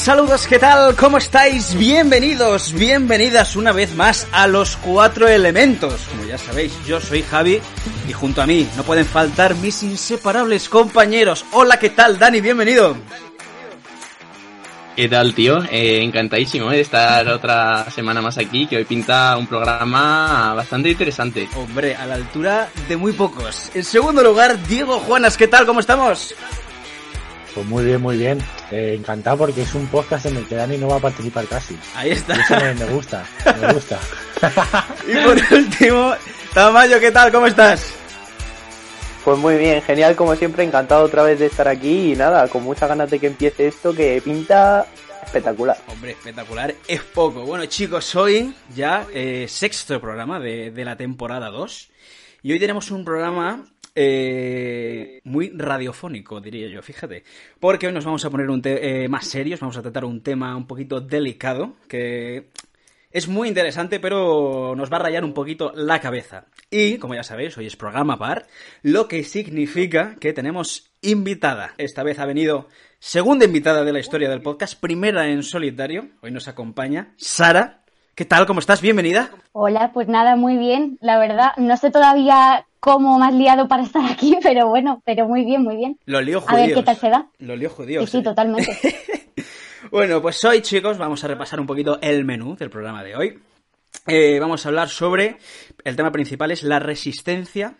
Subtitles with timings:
[0.00, 0.96] Saludos, ¿qué tal?
[0.96, 1.74] ¿Cómo estáis?
[1.74, 5.92] Bienvenidos, bienvenidas una vez más a los cuatro elementos.
[6.08, 7.60] Como ya sabéis, yo soy Javi
[8.08, 11.44] y junto a mí no pueden faltar mis inseparables compañeros.
[11.52, 12.40] Hola, ¿qué tal, Dani?
[12.40, 12.96] Bienvenido.
[14.96, 15.62] ¿Qué tal, tío?
[15.70, 21.46] Eh, encantadísimo de estar otra semana más aquí, que hoy pinta un programa bastante interesante.
[21.54, 23.70] Hombre, a la altura de muy pocos.
[23.74, 25.66] En segundo lugar, Diego Juanas, ¿qué tal?
[25.66, 26.34] ¿Cómo estamos?
[27.54, 28.38] Pues muy bien, muy bien.
[28.70, 31.76] Eh, encantado porque es un podcast en el que Dani no va a participar casi.
[31.94, 32.36] Ahí está.
[32.36, 33.24] Y eso me, me gusta,
[33.60, 33.98] me gusta.
[35.08, 36.14] y por último,
[36.54, 37.32] Tamayo, ¿qué tal?
[37.32, 37.94] ¿Cómo estás?
[39.24, 42.62] Pues muy bien, genial como siempre, encantado otra vez de estar aquí y nada, con
[42.62, 44.86] muchas ganas de que empiece esto que pinta
[45.22, 45.76] espectacular.
[45.88, 47.42] Hombre, espectacular es poco.
[47.42, 51.90] Bueno chicos, hoy ya eh, sexto programa de, de la temporada 2
[52.42, 57.24] y hoy tenemos un programa eh, muy radiofónico, diría yo, fíjate.
[57.58, 60.56] Porque hoy nos vamos a poner un eh, más serios, vamos a tratar un tema
[60.56, 62.48] un poquito delicado, que
[63.10, 66.46] es muy interesante, pero nos va a rayar un poquito la cabeza.
[66.70, 68.46] Y, como ya sabéis, hoy es programa par,
[68.82, 71.74] lo que significa que tenemos invitada.
[71.76, 72.68] Esta vez ha venido
[73.00, 76.10] segunda invitada de la historia del podcast, primera en solitario.
[76.20, 77.79] Hoy nos acompaña Sara.
[78.20, 78.44] ¿Qué tal?
[78.44, 78.82] ¿Cómo estás?
[78.82, 79.30] Bienvenida.
[79.52, 80.98] Hola, pues nada, muy bien.
[81.00, 85.26] La verdad, no sé todavía cómo me has liado para estar aquí, pero bueno, pero
[85.26, 85.98] muy bien, muy bien.
[86.04, 86.66] Los líos A judíos.
[86.66, 87.26] ver qué tal se da.
[87.38, 88.04] Los líos judíos.
[88.04, 88.22] Sí, sí, eh.
[88.22, 88.76] totalmente.
[89.90, 93.38] Bueno, pues hoy, chicos, vamos a repasar un poquito el menú del programa de hoy.
[94.06, 95.38] Eh, vamos a hablar sobre.
[95.82, 97.74] El tema principal es la resistencia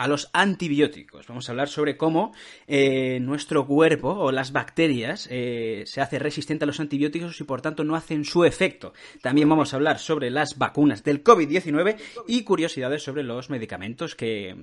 [0.00, 1.26] a los antibióticos.
[1.26, 2.32] Vamos a hablar sobre cómo
[2.66, 7.60] eh, nuestro cuerpo o las bacterias eh, se hace resistente a los antibióticos y por
[7.60, 8.94] tanto no hacen su efecto.
[9.20, 14.56] También vamos a hablar sobre las vacunas del COVID-19 y curiosidades sobre los medicamentos que,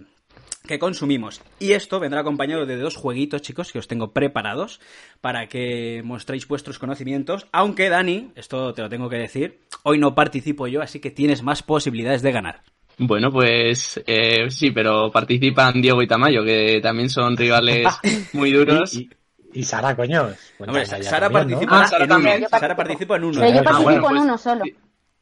[0.66, 1.44] que consumimos.
[1.60, 4.80] Y esto vendrá acompañado de dos jueguitos, chicos, que os tengo preparados
[5.22, 7.46] para que mostréis vuestros conocimientos.
[7.52, 11.44] Aunque, Dani, esto te lo tengo que decir, hoy no participo yo, así que tienes
[11.44, 12.64] más posibilidades de ganar.
[13.00, 17.86] Bueno, pues eh, sí, pero participan Diego y Tamayo, que también son rivales
[18.34, 18.94] muy duros.
[18.96, 19.10] Y,
[19.54, 20.22] y, y Sara, coño.
[20.22, 21.68] Hombre, cuéntame ya Sara también, ¿no?
[21.68, 22.16] participa, Ah, Sara en uno.
[22.24, 22.50] también.
[22.50, 23.40] Sara participa en uno.
[23.40, 24.64] Pero yo Ah, participo en pues- uno solo.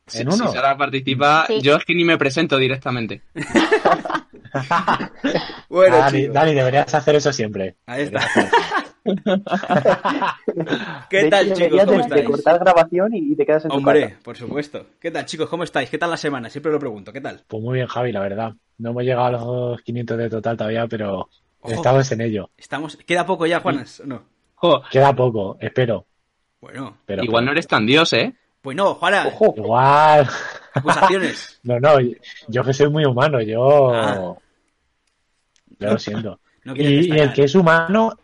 [0.08, 0.52] Si, ¿En si uno?
[0.54, 1.62] Sara participa, Sí.
[1.62, 3.24] yo es que ni me presento directamente.
[5.70, 7.76] Bueno, Dani, Dani, deberías hacer eso siempre.
[7.88, 8.22] ahí está.
[10.48, 10.66] De
[11.10, 11.80] ¿Qué hecho, tal, chicos?
[11.86, 12.26] ¿Cómo de, de estáis?
[12.26, 14.20] cortar grabación y, y te quedas en tu Hombre, casa.
[14.24, 14.86] por supuesto.
[15.00, 15.50] ¿Qué tal, chicos?
[15.50, 15.90] ¿Cómo estáis?
[15.90, 16.50] ¿Qué tal la semana?
[16.50, 17.14] Siempre lo pregunto.
[17.14, 17.44] ¿Qué tal?
[17.48, 18.54] Pues muy bien, Javi, la verdad.
[18.78, 21.30] No hemos llegado a los 500 de total todavía, pero
[21.62, 21.74] Ojo.
[21.74, 22.50] estamos en ello.
[22.58, 22.98] Estamos...
[22.98, 24.00] ¿Queda poco ya, Juanas?
[24.02, 24.24] ¿O No.
[24.92, 26.06] Queda poco, espero.
[26.60, 28.34] Bueno, Pero, igual no eres tan dios, ¿eh?
[28.62, 29.28] pues no, Juana.
[29.28, 30.28] Ojo, Igual.
[30.74, 31.60] Acusaciones.
[31.64, 31.98] No, no,
[32.48, 33.94] yo que soy muy humano, yo.
[33.94, 34.36] Ah.
[35.80, 36.40] Yo lo siento.
[36.64, 38.18] No Y, el que es humano,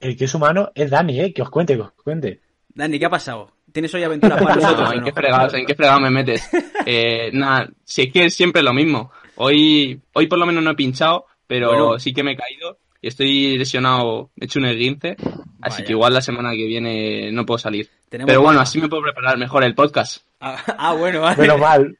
[0.00, 1.32] el que es humano es Dani, ¿eh?
[1.32, 2.40] Que os cuente, que os cuente.
[2.74, 3.50] Dani, ¿qué ha pasado?
[3.72, 4.88] ¿Tienes hoy aventuras para nosotros?
[4.88, 5.04] No, ¿en no?
[5.04, 6.48] qué fregados, en qué fregado me metes?
[6.90, 9.10] Eh, nada, si es que es siempre lo mismo.
[9.36, 11.98] Hoy, hoy por lo menos no he pinchado, pero Bueno.
[11.98, 15.16] sí que me he caído estoy lesionado, he hecho un esguince,
[15.60, 15.84] así Vaya.
[15.84, 17.88] que igual la semana que viene no puedo salir.
[18.08, 20.22] Tenemos Pero bueno, así me puedo preparar mejor el podcast.
[20.40, 21.36] Ah, ah, bueno, vale.
[21.42, 21.98] Menos mal.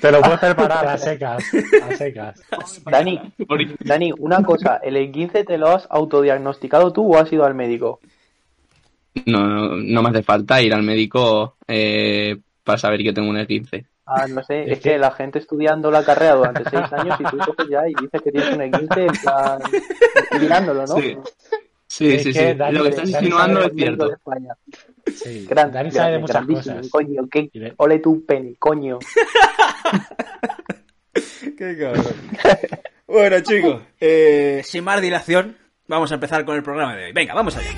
[0.00, 1.44] Te lo puedes preparar a secas.
[1.82, 2.42] A secas.
[2.84, 3.20] Dani,
[3.80, 8.00] Dani, una cosa, ¿el E15 te lo has autodiagnosticado tú o has ido al médico?
[9.26, 13.38] No, no, no me hace falta ir al médico eh, para saber que tengo un
[13.38, 13.86] esguince.
[14.06, 17.16] Ah, no sé, Es es que que- la gente estudiando la carrera durante seis años
[17.20, 19.58] y tú coges ya y dices que tienes un E15 en plan
[20.38, 20.96] mirándolo, ¿no?
[21.00, 21.16] Sí.
[21.86, 22.38] Sí, Es sí, sí.
[22.38, 24.10] Dani- Lo que estás Dani insinuando es cierto.
[25.06, 25.46] Sí.
[25.48, 26.90] Grande, Dani sabe de muchas grandísimo, cosas.
[26.90, 28.98] Coño, qué de- ole tu pene, coño.
[31.56, 32.04] Qué cabrón.
[33.06, 35.56] Bueno, chicos, eh, sin más dilación,
[35.88, 37.12] vamos a empezar con el programa de hoy.
[37.12, 37.70] Venga, vamos allá.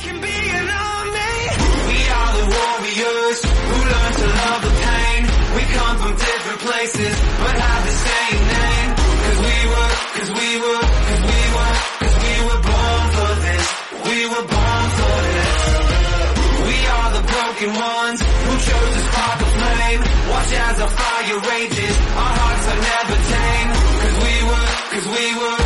[17.60, 20.00] Broken ones who chose to spark a flame.
[20.30, 21.96] Watch as the fire rages.
[22.16, 23.70] Our hearts are never tame.
[24.00, 25.59] Cause we were, cause we were,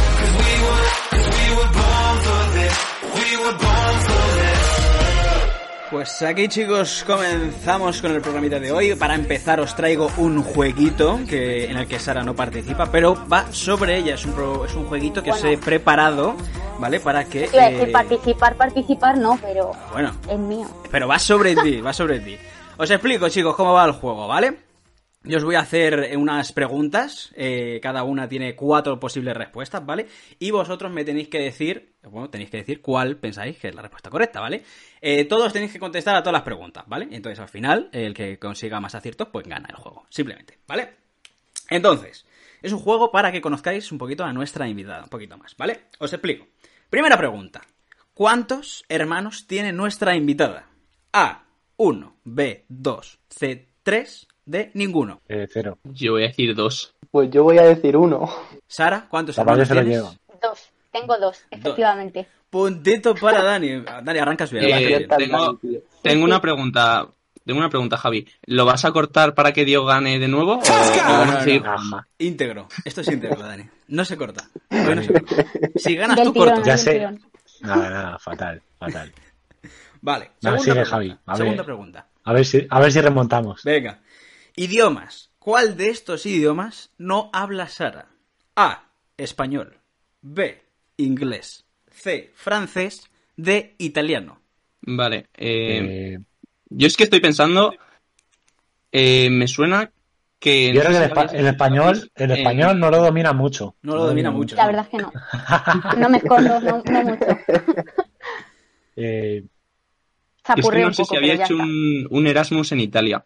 [5.94, 8.96] Pues aquí chicos comenzamos con el programita de hoy.
[8.96, 13.52] Para empezar os traigo un jueguito que, en el que Sara no participa, pero va
[13.52, 14.14] sobre ella.
[14.16, 16.34] Es un, pro- es un jueguito que os he preparado,
[16.80, 16.98] ¿vale?
[16.98, 17.48] Para que...
[17.52, 20.66] Iba a decir eh, participar, participar no, pero Bueno, es mío.
[20.90, 22.36] pero va sobre ti, va sobre ti.
[22.76, 24.64] Os explico chicos cómo va el juego, ¿vale?
[25.26, 30.06] Yo os voy a hacer unas preguntas, eh, cada una tiene cuatro posibles respuestas, ¿vale?
[30.38, 33.80] Y vosotros me tenéis que decir, bueno, tenéis que decir cuál pensáis que es la
[33.80, 34.62] respuesta correcta, ¿vale?
[35.06, 37.08] Eh, todos tenéis que contestar a todas las preguntas, ¿vale?
[37.10, 40.94] Entonces al final, el que consiga más aciertos, pues gana el juego, simplemente, ¿vale?
[41.68, 42.24] Entonces,
[42.62, 45.88] es un juego para que conozcáis un poquito a nuestra invitada, un poquito más, ¿vale?
[45.98, 46.46] Os explico.
[46.88, 47.60] Primera pregunta.
[48.14, 50.70] ¿Cuántos hermanos tiene nuestra invitada?
[51.12, 51.44] A,
[51.76, 55.20] 1, B, 2, C, 3, D, ninguno.
[55.28, 55.76] Eh, cero.
[55.84, 56.94] Yo voy a decir dos.
[57.10, 58.26] Pues yo voy a decir uno.
[58.66, 59.98] Sara, ¿cuántos hermanos se lo tienes?
[59.98, 60.14] lleva.
[60.40, 60.70] Dos.
[60.94, 62.28] Tengo dos, efectivamente.
[62.54, 63.80] Puntito para Dani.
[63.80, 64.64] Dani, arrancas bien.
[64.64, 67.08] Eh, tengo- una pregunta.
[67.44, 68.28] Tengo una pregunta, Javi.
[68.46, 70.60] ¿Lo vas a cortar para que Diego gane de nuevo?
[72.18, 72.68] Íntegro.
[72.84, 73.64] Esto es íntegro, Dani.
[73.88, 74.48] No se corta.
[74.70, 75.44] Hoy no se corta.
[75.74, 76.64] Si ganas Del tú, tirón, cortas.
[76.66, 77.00] Ya sé.
[77.60, 79.12] Nada, nada, fatal, fatal.
[80.00, 80.30] Vale.
[80.40, 80.90] Segunda sigue, pregunta.
[80.90, 81.10] Javi.
[81.26, 81.36] A ver.
[81.38, 82.06] Segunda pregunta.
[82.22, 83.64] A ver si, a ver si remontamos.
[83.64, 83.98] Venga.
[84.54, 85.30] Idiomas.
[85.40, 88.06] ¿Cuál de estos idiomas no habla Sara?
[88.54, 88.84] A.
[89.16, 89.76] Español.
[90.22, 90.62] B.
[90.98, 91.63] Inglés.
[91.94, 92.30] C.
[92.34, 93.08] Francés.
[93.36, 93.74] D.
[93.78, 94.40] Italiano.
[94.82, 95.28] Vale.
[95.36, 96.18] eh, Eh,
[96.68, 97.74] yo es que estoy pensando.
[98.92, 99.90] eh, me suena
[100.38, 100.72] que.
[100.72, 103.76] yo no creo que el, espa- español, el eh, español no lo domina mucho.
[103.82, 104.56] No lo domina mucho.
[104.56, 105.12] La verdad es que no.
[105.98, 107.26] No me escondo, no, no mucho.
[108.96, 109.42] Eh,
[110.56, 113.24] Es que no sé poco, si había hecho un Erasmus en Italia.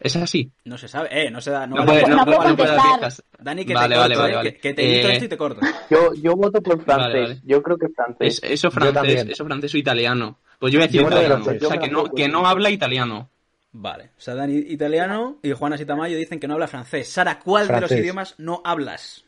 [0.00, 0.50] ¿Es así?
[0.64, 1.08] No se sabe.
[1.12, 1.66] Eh, no se da.
[1.66, 2.00] No, No, vale.
[2.00, 3.12] puede, no no, puede dar.
[3.38, 4.52] Dani, que Vale, te vale, corto, vale, eh, vale.
[4.54, 5.60] Que, que te edito Eh, esto y te corto.
[5.90, 7.06] Yo, yo voto por francés.
[7.06, 7.40] Vale, vale.
[7.44, 8.40] Yo creo que francés.
[8.42, 10.38] Es, eso francés, eso francés o italiano.
[10.58, 11.44] Pues yo voy a decir Yo italiano.
[11.44, 11.62] francés.
[11.62, 13.28] O sea, que no, que no habla italiano.
[13.72, 14.04] Vale.
[14.16, 17.08] O sea, Dani italiano y Juana Sitamayo dicen que no habla francés.
[17.12, 19.24] Sara, ¿cuál de los idiomas no hablas?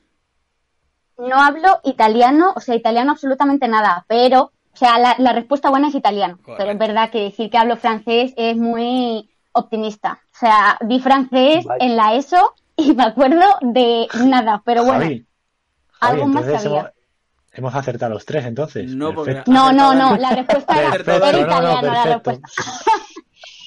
[1.19, 5.88] No hablo italiano, o sea, italiano absolutamente nada, pero, o sea, la, la respuesta buena
[5.88, 6.38] es italiano.
[6.38, 6.56] Correcto.
[6.58, 10.20] Pero es verdad que decir que hablo francés es muy optimista.
[10.34, 15.26] O sea, vi francés en la ESO y me acuerdo de nada, pero bueno, Javi,
[15.93, 16.78] Javi, algo más sabía.
[16.81, 16.90] hemos,
[17.52, 18.94] hemos acertado los tres entonces.
[18.94, 19.43] No, porque-.
[19.46, 22.49] No, no, la respuesta era, Perfecto, era no, no, italiana la respuesta.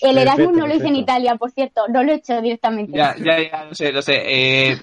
[0.01, 0.95] El Erasmus Perfecto, no lo hice en.
[0.97, 2.95] Italia, por cierto, no lo he hecho directamente.
[2.95, 4.21] Ya, ya, ya, lo sé, lo sé.
[4.71, 4.77] Eh,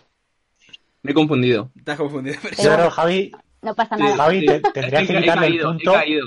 [1.03, 1.71] me he confundido.
[1.85, 2.37] Te has confundido.
[2.43, 4.17] pero- Yo Javi, No pasa nada.
[4.17, 5.93] Javi, te- tendrías que he quitarle el he punto.
[5.93, 6.27] caído.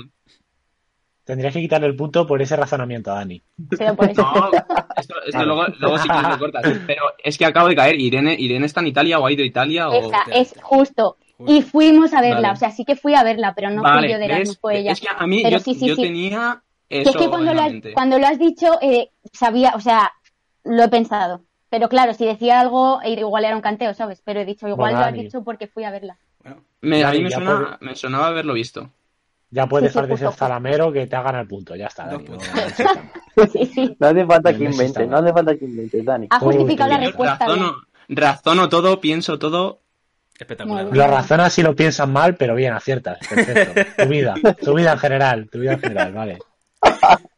[1.26, 3.42] Tendrías que quitarle el punto por ese razonamiento, Dani.
[3.76, 4.22] Pero por eso.
[4.22, 4.50] No,
[4.96, 6.64] esto, esto luego, luego sí que lo cortas.
[6.86, 8.00] Pero es que acabo de caer.
[8.00, 9.92] Irene, Irene está en Italia o ha ido a Italia o...
[10.08, 11.18] Esa, es justo.
[11.46, 12.52] Y fuimos a verla, Vale.
[12.54, 14.78] o sea, sí que fui a verla, pero no Vale, fui yo de Erasmus, fue
[14.78, 14.92] ella.
[14.92, 16.02] Es que a mí Pero yo, sí, sí, yo sí.
[16.02, 17.92] tenía Que es que cuando lo, has, mente.
[17.92, 20.12] cuando lo has dicho, eh, sabía, o sea,
[20.64, 21.42] lo he pensado.
[21.68, 24.22] Pero claro, si decía algo, eh, igual era un canteo, ¿sabes?
[24.24, 25.24] Pero he dicho, igual Bueno, lo has Dani.
[25.24, 26.16] dicho porque fui a verla.
[26.42, 28.90] Bueno, Me- a mí suena, me sonaba haberlo visto.
[29.50, 31.76] Ya puedes Sí, sí, dejar de ser zalamero que te hagan el punto.
[31.76, 32.24] Ya está, Dani.
[32.24, 32.48] no- puntos.
[33.52, 33.96] Sí, sí.
[33.98, 36.26] No hace falta que inventes, no hace falta que inventes, Dani.
[36.30, 37.70] Ha justificado la respuesta bien.
[38.08, 39.80] Razono, todo, pienso todo.
[40.38, 40.86] espectacular.
[40.92, 43.18] Lo razonas si lo piensas mal, pero bien, aciertas.
[43.28, 44.02] Perfecto.
[44.04, 46.38] Tu vida, tu vida en general, tu vida en general, vale.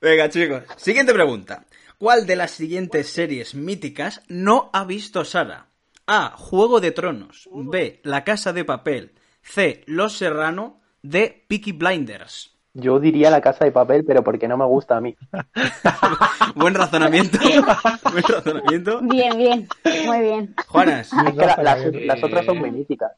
[0.00, 0.62] Venga, chicos.
[0.76, 1.64] Siguiente pregunta.
[1.98, 5.66] ¿Cuál de las siguientes series míticas no ha visto Sara?
[6.06, 6.30] A.
[6.36, 7.48] Juego de Tronos.
[7.52, 8.00] B.
[8.04, 9.12] La Casa de Papel.
[9.42, 9.82] C.
[9.86, 10.80] Los Serrano.
[11.08, 11.44] D.
[11.48, 12.54] Peaky Blinders.
[12.74, 15.16] Yo diría la casa de papel, pero porque no me gusta a mí.
[16.54, 17.38] Buen razonamiento.
[18.12, 19.00] Buen razonamiento.
[19.02, 19.68] Bien, bien.
[20.06, 20.54] Muy bien.
[20.66, 21.10] Juanas.
[21.26, 23.12] Es que la- las, Eh, las otras son muy míticas.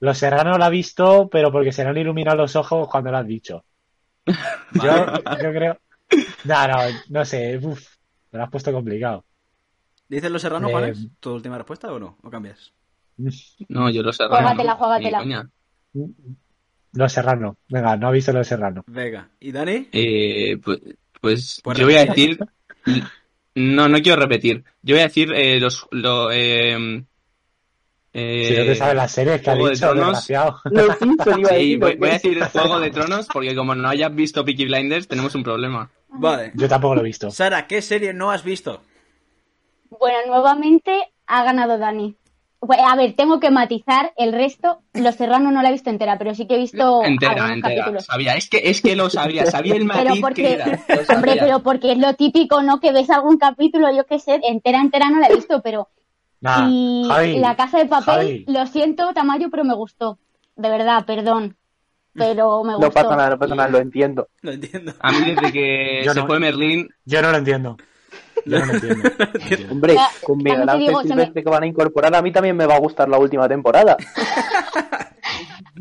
[0.00, 3.18] Los Serrano lo ha visto, pero porque se le han iluminado los ojos cuando lo
[3.18, 3.64] has dicho.
[4.26, 5.06] Yo,
[5.42, 5.78] yo creo.
[6.44, 6.74] No, no,
[7.10, 7.58] no sé.
[7.62, 7.86] Uf,
[8.32, 9.24] me lo has puesto complicado.
[10.08, 11.08] ¿Dices Los Serrano, Eh, Juanes?
[11.20, 12.16] ¿Tu última respuesta o no?
[12.22, 12.72] ¿O cambias?
[13.68, 14.26] No, yo lo sé.
[14.26, 15.48] Juégatela, no, juégatela.
[16.96, 17.56] Los Serrano.
[17.68, 18.82] Venga, no ha visto Los Serrano.
[18.86, 19.28] Venga.
[19.40, 19.88] ¿Y Dani?
[19.92, 20.80] Eh, pues
[21.20, 22.38] pues Pues yo voy a decir.
[23.54, 24.64] No, no quiero repetir.
[24.82, 25.86] Yo voy a decir eh, los.
[25.90, 27.04] Lo, eh,
[28.12, 30.06] eh, Si no te sabes las series que ha Juego de dicho, Tronos.
[30.06, 30.60] desgraciado.
[30.64, 31.78] Los iba a Sí, decir.
[31.80, 35.08] voy, ¿o voy a decir Juego de Tronos porque como no hayas visto Peaky Blinders
[35.08, 35.90] tenemos un problema.
[36.08, 36.52] Vale.
[36.54, 37.30] Yo tampoco lo he visto.
[37.30, 38.82] Sara, ¿qué serie no has visto?
[39.98, 42.16] Bueno, nuevamente ha ganado Dani.
[42.66, 44.80] Pues, A ver, tengo que matizar el resto.
[44.94, 47.74] Los Serrano no la he visto entera, pero sí que he visto entera, entera.
[47.76, 48.04] capítulos.
[48.06, 50.66] Sabía, es que, es que lo sabía, sabía el Pero matiz que porque, era.
[50.88, 52.80] Lo hombre, pero porque es lo típico, ¿no?
[52.80, 55.88] Que ves algún capítulo, yo qué sé, entera, entera no la he visto, pero
[56.40, 58.44] Nah, y Javi, La Casa de Papel, Javi.
[58.48, 60.18] lo siento, Tamayo, pero me gustó.
[60.54, 61.56] De verdad, perdón.
[62.12, 62.86] Pero me gustó.
[62.88, 64.28] No pasa nada, no pasa nada, lo entiendo.
[64.40, 64.92] Lo entiendo.
[65.00, 66.26] A mí desde que Yo se no.
[66.26, 67.76] fue Merlín, Yo no lo entiendo.
[68.50, 69.08] Yo no lo entiendo.
[69.72, 72.32] Hombre, Ya, con Miguel Ángel digo, se me- Silvestre que van a incorporar, a mí
[72.32, 73.96] también me va a gustar la última temporada.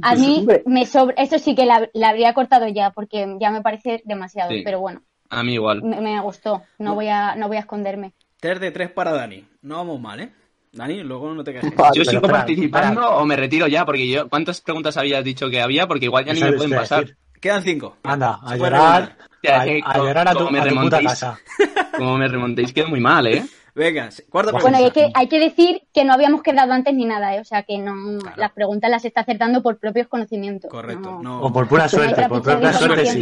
[0.01, 0.63] A mí Hombre.
[0.65, 4.51] me sobra, eso sí que la, la habría cortado ya, porque ya me parece demasiado,
[4.51, 4.62] Sí.
[4.63, 5.81] pero bueno, a mí igual.
[5.84, 8.13] me, me gustó, no voy a, no voy a esconderme.
[8.41, 9.45] 3 de 3 para Dani.
[9.62, 10.31] No vamos mal, ¿eh?
[10.74, 11.72] Dani, luego no te quejes.
[11.95, 13.86] ¿Yo sigo participando o me retiro ya?
[13.86, 15.88] Porque yo, ¿cuántas preguntas habías dicho que había?
[15.88, 17.00] Porque igual ya ni me pueden de pasar.
[17.05, 17.17] decir.
[17.39, 17.98] Quedan 5.
[18.04, 19.65] Anda, a llorar, a,
[19.98, 21.10] llorar a tu, me a tu puta remontéis.
[21.10, 21.39] casa.
[21.98, 23.46] Como me remontéis, quedo muy mal, ¿eh?
[23.75, 24.77] Venga, cuarta pregunta.
[24.77, 27.42] Bueno, y hay que, hay que decir que no habíamos quedado antes ni nada, ¿eh?
[27.42, 28.38] O sea, que no Claro.
[28.38, 30.72] las preguntas las está acertando por propios conocimientos.
[30.72, 31.22] Correcto, No.
[31.22, 31.42] no.
[31.42, 33.20] O por pura suerte, por pura suerte sí.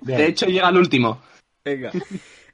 [0.00, 1.20] De hecho, de llega el último.
[1.64, 1.92] Venga.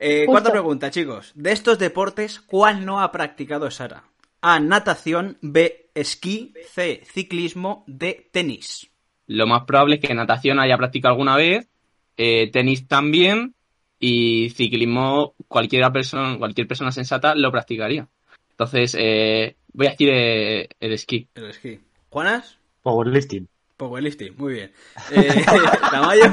[0.06, 1.30] Eh, cuarta pregunta, chicos.
[1.36, 4.02] De estos deportes, ¿cuál no ha practicado Sara?
[4.42, 4.58] A.
[4.60, 5.38] Natación.
[5.40, 5.88] B.
[5.94, 6.52] Esquí.
[6.74, 7.00] C.
[7.10, 7.84] Ciclismo.
[7.86, 8.28] D.
[8.30, 8.90] Tenis.
[9.26, 11.68] Lo más probable es que natación haya practicado alguna vez,
[12.16, 13.54] eh, tenis también
[13.98, 18.08] y ciclismo cualquiera persona, cualquier persona sensata lo practicaría.
[18.50, 21.28] Entonces, eh, voy a decir el esquí.
[21.34, 21.80] El esquí.
[22.10, 22.58] ¿Juanas?
[22.82, 23.48] Powerlifting.
[23.76, 24.72] Powerlifting, muy bien.
[25.10, 25.44] Eh,
[25.90, 26.24] Tamayo.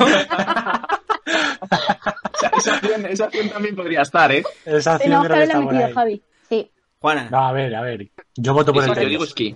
[2.58, 4.44] esa, acción, esa acción también podría estar, ¿eh?
[4.66, 5.94] Esa acción que creo que está por metido, ahí.
[5.94, 6.22] Javi.
[6.50, 6.72] Sí.
[7.00, 7.30] Juana.
[7.32, 8.12] No, a ver, a ver.
[8.36, 9.28] Yo voto por el yo digo tenis.
[9.30, 9.56] esquí.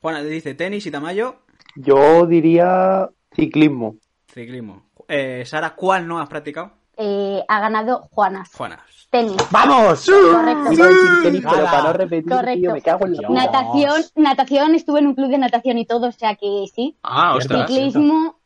[0.00, 1.42] Juana te dice tenis y Tamayo.
[1.76, 3.96] Yo diría ciclismo.
[4.32, 4.82] Ciclismo.
[5.08, 6.72] Eh, Sara, ¿cuál no has practicado?
[6.96, 8.50] Eh, ha ganado Juanas.
[8.54, 8.80] Juanas.
[9.10, 9.36] Tenis.
[9.50, 10.06] ¡Vamos!
[10.06, 10.72] Correcto.
[10.72, 12.60] Iba a decir tenis, pero para no repetir, Correcto.
[12.60, 13.28] tío, me cago en la.
[13.28, 16.96] Natación, natación, estuve en un club de natación y todo, o sea que sí.
[17.02, 17.66] Ah, ostras.
[17.66, 18.36] Ciclismo,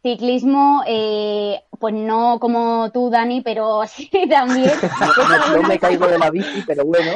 [0.00, 4.70] ciclismo, eh, pues no como tú, Dani, pero sí también.
[5.00, 7.12] No, no me caigo de la bici, pero bueno.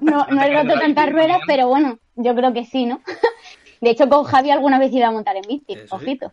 [0.00, 3.00] No, no he roto tantas ruedas, pero bueno, yo creo que sí, ¿no?
[3.80, 6.32] De hecho, con Javi alguna vez he ido a montar en bici, Eso ojito.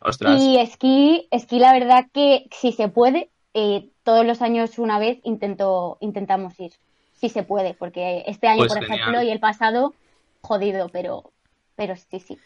[0.00, 0.40] Ostras.
[0.40, 5.18] Y esquí, esquí la verdad que si se puede, eh, todos los años una vez
[5.24, 6.72] intento, intentamos ir.
[7.14, 9.00] Si se puede, porque este año, Pues por genial.
[9.00, 9.94] ejemplo, y el pasado,
[10.42, 11.32] jodido, pero,
[11.74, 12.38] pero sí, sí.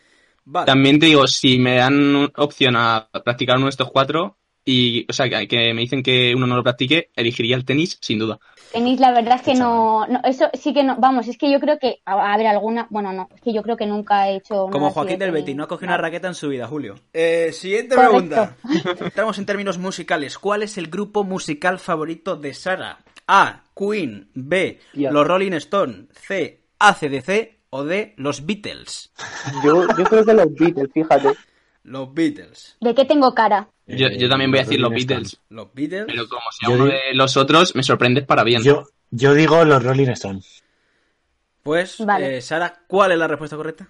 [0.45, 0.66] Vale.
[0.66, 5.12] También te digo, si me dan opción a practicar uno de estos cuatro, y, o
[5.12, 8.38] sea, que, me dicen que uno no lo practique, elegiría el tenis, sin duda.
[8.73, 11.59] Tenis, la verdad es que no, no, eso sí que no, vamos, es que yo
[11.59, 14.37] creo que, a, a ver, alguna, bueno, no, es que yo creo que nunca he
[14.37, 15.35] hecho Como Joaquín de del.
[15.35, 16.97] Betis, no ha cogido una raqueta en su vida, Julio.
[17.12, 18.17] Eh, siguiente Correcto.
[18.17, 18.57] pregunta.
[19.05, 20.38] Entramos en términos musicales.
[20.38, 22.99] ¿Cuál es el grupo musical favorito de Sara?
[23.26, 23.62] A.
[23.75, 24.29] Queen.
[24.35, 24.79] B.
[24.95, 26.07] Los Rolling Stones.
[26.12, 26.61] C.
[26.79, 27.59] ACDC.
[27.71, 28.14] O D.
[28.17, 29.12] Los Beatles.
[29.64, 31.29] Yo, yo creo que los Beatles, fíjate.
[31.83, 32.77] Los Beatles.
[32.81, 33.69] ¿De qué tengo cara?
[33.87, 35.41] Yo, yo también voy a decir los Beatles.
[35.49, 36.05] Los Beatles.
[36.07, 38.63] pero como sea Yo uno de los otros, me sorprendes para bien.
[38.63, 40.63] Yo, yo digo los Rolling Stones.
[41.63, 42.39] Pues, Vale.
[42.39, 43.89] eh, Sara, ¿cuál es la respuesta correcta?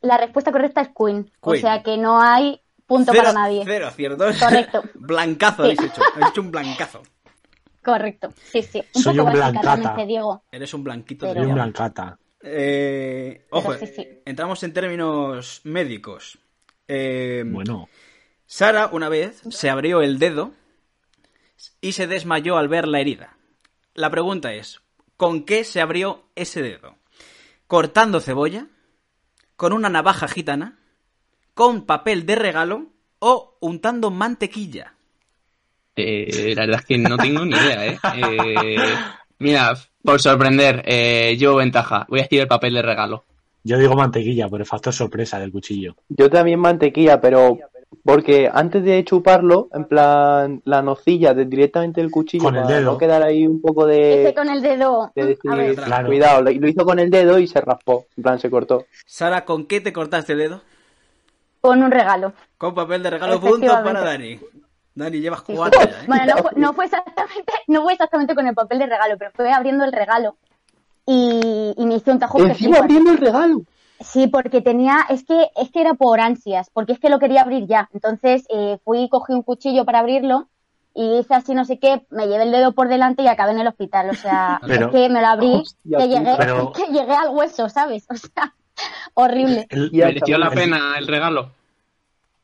[0.00, 1.62] La respuesta correcta es Queen, o Queen.
[1.62, 3.62] sea que no hay punto cero, para nadie.
[3.64, 4.36] Cero aciertos.
[4.38, 4.82] Correcto.
[4.94, 5.70] Blancazo Sí.
[5.72, 6.02] habéis hecho.
[6.14, 7.02] Habéis hecho un blancazo.
[7.82, 8.82] Correcto, sí, sí.
[8.94, 9.96] Un Soy poco un blancata.
[10.04, 10.42] Diego.
[10.52, 12.18] Eres un blanquito Pero- de Soy un blancata.
[12.42, 14.08] Eh, ojo, Pero sí, sí.
[14.24, 16.38] entramos en términos médicos.
[16.88, 17.88] Eh, Bueno,
[18.46, 20.52] Sara una vez se abrió el dedo
[21.80, 23.36] y se desmayó al ver la herida.
[23.94, 24.80] La pregunta es,
[25.16, 26.96] ¿con qué se abrió ese dedo?
[27.66, 28.66] ¿Cortando cebolla?
[29.56, 30.78] ¿Con una navaja gitana?
[31.54, 32.86] ¿Con papel de regalo?
[33.18, 34.94] ¿O untando mantequilla?
[35.96, 37.98] Eh, la verdad es que no tengo ni idea, ¿eh?
[38.14, 38.76] Eh,
[39.40, 42.06] mira, por sorprender, eh, llevo ventaja.
[42.08, 43.24] Voy a decir el papel de regalo.
[43.68, 45.94] Yo digo mantequilla por el factor sorpresa del cuchillo.
[46.08, 47.58] Yo también mantequilla, pero
[48.04, 52.76] porque antes de chuparlo, en plan, la nocilla de directamente del cuchillo, Con el para
[52.76, 52.92] dedo.
[52.92, 55.12] no quedar ahí un poco Ese de, con el dedo.
[55.14, 56.06] de decir, A ver, Claro.
[56.08, 58.86] cuidado, lo, lo hizo con el dedo y se raspó, en plan, se cortó.
[59.06, 60.62] Sara, ¿con qué te cortaste el dedo?
[61.60, 62.32] con un regalo.
[62.56, 64.38] Con papel de regalo, puntos para Dani.
[64.94, 66.04] Dani, llevas cuatro ya, ¿eh?
[66.06, 69.30] Bueno, no fue, no fue exactamente, no fue exactamente con el papel de regalo, pero
[69.34, 70.36] fue abriendo el regalo.
[71.10, 73.62] Y, y me hizo un tajo que Encima abriendo el regalo.
[74.00, 77.40] Sí, porque tenía, es que, es que era por ansias, porque es que lo quería
[77.40, 77.88] abrir ya.
[77.94, 80.48] Entonces eh, fui y cogí un cuchillo para abrirlo
[80.94, 83.60] y hice así no sé qué, me llevé el dedo por delante y acabé en
[83.60, 84.10] el hospital.
[84.10, 87.30] O sea, Pero- es que me lo abrí, Hostia que llegué, Pero- que llegué al
[87.30, 88.06] hueso, ¿sabes?
[88.10, 88.54] O sea,
[89.14, 89.66] horrible.
[89.92, 91.52] ¿Mereció la pena el regalo?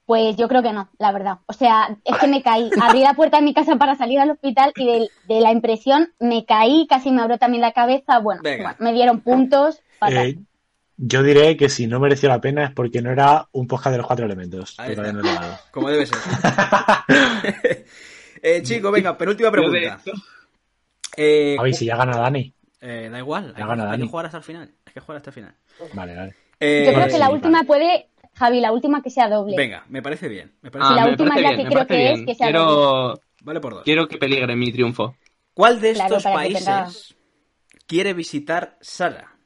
[0.07, 1.39] Pues yo creo que no, la verdad.
[1.47, 2.69] O sea, es que me caí.
[2.83, 6.13] Abrí la puerta de mi casa para salir al hospital y de, de la impresión
[6.21, 8.19] me caí, casi me abrió también la cabeza.
[8.19, 8.43] Bueno,
[8.81, 9.81] me dieron puntos.
[9.99, 10.27] fatal.
[10.27, 10.39] eh,
[10.97, 13.99] yo diré que si no mereció la pena es porque no era un podcast de
[13.99, 14.77] los cuatro elementos.
[14.79, 15.33] No.
[15.71, 16.19] Como debe ser.
[18.43, 20.01] eh, chico, venga, penúltima pregunta.
[21.17, 22.53] Eh, A ver, si ya gana Dani.
[22.81, 24.11] eh, da igual, hay, Ya gana que, hay que Dani.
[24.11, 24.71] jugar hasta el final.
[24.87, 25.55] Hay que jugar hasta el final.
[25.95, 26.35] Vale, vale.
[26.61, 29.57] Eh, Yo creo que la última puede, Javi, la última que sea doble.
[29.57, 30.53] Venga, me parece bien.
[30.63, 31.05] Me parece Ah, la bien.
[31.07, 33.75] me última parece es la bien, que creo que es, que sea Quiero, Vale por
[33.75, 33.83] dos.
[33.85, 35.17] quiero que peligre mi triunfo.
[35.55, 36.89] ¿Cuál de estos países tenga-
[37.87, 39.37] quiere visitar Sara?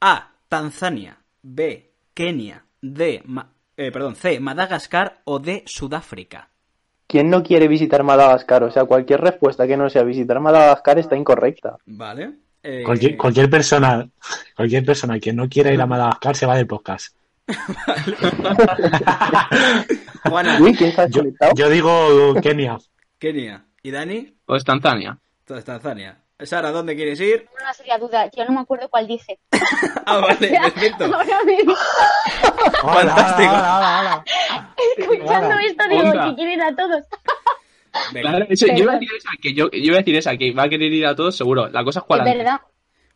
[0.00, 0.30] A.
[0.48, 1.18] Tanzania.
[1.42, 1.90] B.
[2.14, 2.64] Kenia.
[2.80, 3.22] D.
[3.26, 4.40] Ma- eh, perdón, C.
[4.40, 5.62] Madagascar o D.
[5.66, 6.48] Sudáfrica.
[7.06, 8.62] ¿Quién no quiere visitar Madagascar?
[8.64, 11.76] O sea, cualquier respuesta que no sea visitar Madagascar está incorrecta.
[11.86, 12.32] Vale.
[12.62, 14.08] Eh, Cualquier, cualquier persona,
[14.56, 17.14] cualquier persona que no quiera ir a Madagascar se va del podcast.
[20.28, 21.06] Juana, Uy, ¿quién se ha
[21.54, 22.78] Yo, digo Kenia.
[23.18, 23.64] Kenia.
[23.82, 24.34] ¿Y Dani?
[24.44, 25.18] Pues Tanzania.
[25.44, 26.18] Toda Tanzania.
[26.40, 27.48] Sara, ¿dónde quieres ir?
[27.60, 29.38] Una seria duda, yo no me acuerdo cuál dije.
[30.06, 31.04] Ah, vale, perfecto.
[31.04, 31.74] Ahora mismo,
[32.82, 33.50] Fantástico.
[33.50, 34.24] hola, hola, hola.
[34.96, 35.62] escuchando Hola.
[35.66, 36.24] esto, digo Onda.
[36.30, 37.02] que quiero ir a todos.
[38.14, 38.30] Venga.
[38.30, 40.52] Claro, eso- yo iba a decir esa, que yo, yo iba a decir esa, que
[40.52, 41.68] va a querer ir a todos seguro.
[41.68, 42.38] La cosa es cuál Es antes.
[42.38, 42.60] verdad.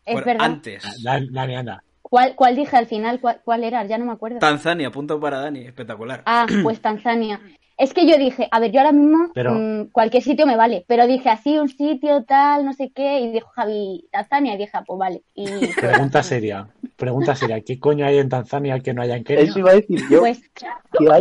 [0.05, 0.45] Es Por verdad.
[0.45, 1.03] antes.
[1.03, 1.83] Dani, anda.
[2.13, 3.19] ¿Cuál, ¿Cuál dije al final?
[3.19, 3.83] ¿Cuál, cuál era?
[3.87, 4.37] Ya no me acuerdo.
[4.37, 5.61] Tanzania, punto para Dani.
[5.61, 6.21] Espectacular.
[6.27, 7.41] Ah, pues Tanzania.
[7.75, 10.85] Es que yo dije, a ver, yo ahora mismo Pero- mm, cualquier sitio me vale,
[10.87, 14.69] pero dije así un sitio tal, no sé qué, y dijo Javi Tanzania y dije,
[14.75, 15.23] ah, pues vale.
[15.33, 15.45] Y
[15.81, 16.67] Pregunta seria.
[16.97, 17.59] Pregunta seria.
[17.61, 19.45] ¿Qué coño hay en Tanzania que no haya en Kenia?
[19.45, 20.19] Eso iba a decir yo.
[20.19, 20.67] Pues que.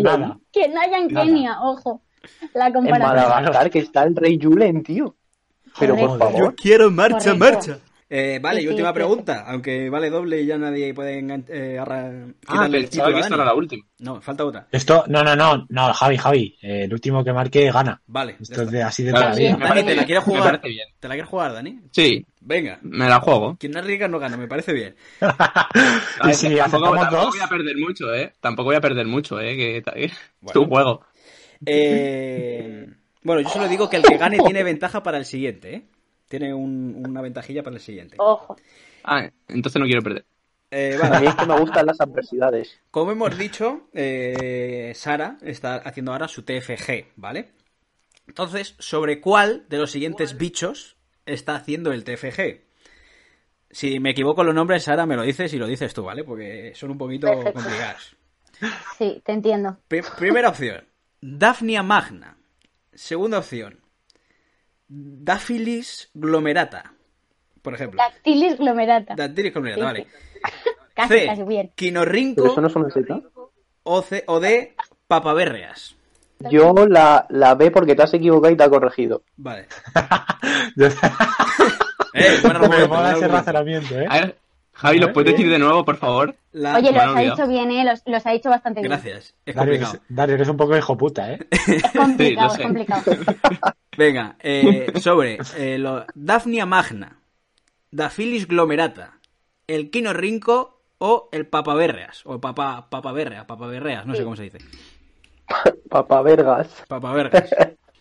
[0.03, 0.19] Nada.
[0.19, 1.25] no haya en Nada.
[1.25, 2.03] Kenia, ojo,
[2.53, 3.17] la En comparación.
[3.17, 5.17] Madagascar, que está el rey Julen, tío.
[5.81, 6.33] Pero por Correcto.
[6.37, 6.55] favor.
[6.55, 7.81] quiero marcha, Correcto.
[8.15, 9.45] Eh, vale, y última pregunta.
[9.47, 13.55] Aunque vale doble y ya nadie puede eh, Ah, quitarle el pensaba título que la
[13.55, 13.85] última.
[14.01, 14.67] No, falta otra.
[14.71, 16.59] Esto, no, no, no, no, Javi, Javi.
[16.61, 18.03] eh, el último que marque gana.
[18.07, 18.37] Vale.
[18.39, 19.53] Esto es de, así de Claro, toda la sí, vida.
[19.57, 20.61] me Dani, parece ¿te la bien, quieres jugar?
[20.63, 20.89] bien.
[21.01, 21.81] ¿Te la quieres jugar, Dani?
[21.91, 22.79] Sí, Venga.
[22.83, 23.57] me la juego.
[23.59, 24.95] Quien no arriesga no gana, me parece bien.
[25.21, 28.33] Y A si tampoco, tampoco dos, voy a perder mucho, ¿eh?
[28.41, 29.57] Tampoco voy a perder mucho, ¿eh?
[29.57, 30.11] Que, que
[30.43, 30.61] Bueno.
[30.61, 31.01] un juego.
[31.65, 32.89] Eh,
[33.23, 35.83] bueno, yo solo digo que el que gane tiene ventaja para el siguiente, ¿eh?
[36.33, 38.17] Tiene un- una ventajilla para el siguiente.
[38.19, 38.57] Ojo.
[39.05, 40.25] Ah, entonces no quiero perder.
[40.71, 42.81] Eh, A vale, mí es que me gustan las adversidades.
[42.91, 47.51] como hemos dicho, eh, Sara está haciendo ahora su TFG, ¿vale?
[48.27, 52.63] Entonces, ¿sobre cuál de los siguientes bichos está haciendo el TFG?
[53.71, 56.25] Si me equivoco los nombres, Sara, me lo dices y lo dices tú, ¿vale?
[56.25, 57.53] Porque son un poquito Perfecto.
[57.61, 58.17] complicados.
[58.97, 59.77] Sí, te entiendo.
[59.89, 60.85] Pri- primera opción,
[61.21, 62.37] Daphnia magna.
[62.95, 63.81] Segunda opción,
[64.95, 66.93] Daphilis glomerata.
[67.63, 67.99] Por ejemplo.
[67.99, 69.15] Dactylis glomerata.
[69.15, 70.07] Dactylis glomerata, Sí, vale.
[70.95, 71.69] Casi, C, casi bien.
[71.69, 73.23] ¿Pero Quinorrinco eso no son Z?
[73.85, 74.75] o, C, o D,
[75.07, 75.97] papaverreas.
[76.51, 79.23] Yo la, la B porque te has equivocado y te ha corregido.
[79.37, 79.69] Vale.
[82.15, 84.07] Eh, buen me mola ese razonamiento, ¿eh?
[84.07, 84.37] A ver,
[84.75, 86.35] Javi, ¿los puedes decir de nuevo, por favor?
[86.53, 87.85] La- Oye, los ha dicho bien, ¿eh?
[87.85, 88.91] Los, los ha dicho bastante bien.
[88.91, 89.35] Gracias.
[89.45, 89.93] Es Dario, complicado.
[89.95, 91.39] eres- Dario, eres un poco hijo puta, ¿eh?
[91.51, 93.03] Es complicado, Sí, es complicado.
[93.97, 97.19] Venga, eh, sobre eh, lo- Daphnia magna,
[97.91, 99.19] Daphilis glomerata,
[99.67, 102.23] el quinorrinco o el papaverreas.
[102.25, 104.59] O papa, papaverrea, papaverreas, no sé cómo se dice.
[105.91, 106.85] Papá Vergas.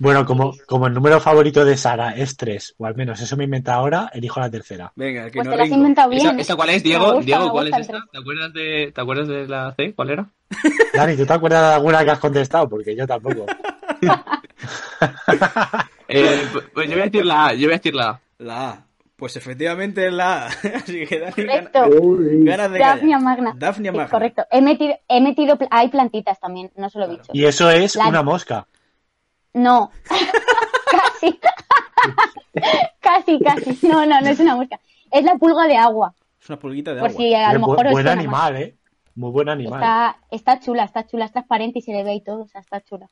[0.02, 3.44] Bueno, como, como el número favorito de Sara es 3, o al menos eso me
[3.44, 4.92] inventa ahora, elijo la tercera.
[4.96, 6.22] Venga, el Pues te lo has inventado bien.
[6.26, 6.42] ¿Esa, ¿eh?
[6.42, 7.06] esa cuál es, Me Diego?
[7.14, 8.00] gusta, Diego, ¿cuál es esta?
[8.12, 9.94] ¿Te acuerdas, de, ¿Te acuerdas de la C?
[9.94, 10.26] ¿Cuál era?
[10.96, 12.68] Dani, ¿tú te acuerdas de alguna que has contestado?
[12.68, 13.46] Porque yo tampoco.
[16.14, 18.22] Eh, pues- yo voy a decir la A, yo voy a decir la A.
[18.40, 18.86] La A.
[19.16, 20.48] Pues efectivamente es la A.
[20.76, 21.90] Así que Dani gana- Correcto.
[22.44, 22.80] ganas de.
[22.80, 23.54] Daphnia magna.
[23.56, 24.12] Daphnia Sí, magna.
[24.12, 24.46] correcto.
[24.52, 27.30] He metido, he metido, hay plantitas también, no solo bichos.
[27.34, 28.68] Y eso es La- una mosca.
[29.54, 29.92] No.
[30.92, 31.40] casi.
[33.02, 33.88] casi, casi.
[33.88, 34.80] No, no, no es una mosca.
[35.12, 36.14] Es la pulga de agua.
[36.42, 37.22] Es una pulguita de Por agua.
[37.22, 38.78] si a lo bu- mejor buen animal, ¿eh?
[39.16, 39.80] Muy buen animal.
[39.82, 42.62] Está, está chula, está chula, es transparente y se le ve y todo, o sea,
[42.62, 43.10] está chula.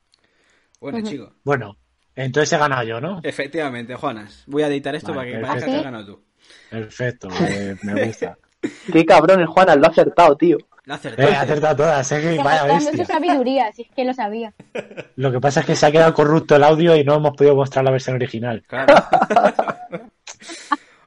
[0.80, 1.34] Bueno, chico.
[1.43, 1.75] Bueno,
[2.15, 3.19] entonces he ganado yo, ¿no?
[3.21, 4.43] Efectivamente, Juanas.
[4.47, 6.23] Voy a editar esto Vale, para que parezca que has ganado tú.
[6.69, 8.38] Perfecto, me, me gusta.
[8.93, 10.58] Qué cabrón el Juan, lo ha acertado, tío.
[10.86, 14.54] La Eh, acertado todas, eh, que vaya su sabiduría, si es que lo sabía.
[15.18, 17.56] Lo que pasa es que se ha quedado corrupto el audio y no hemos podido
[17.56, 18.63] mostrar la versión original.
[18.68, 18.96] Claro.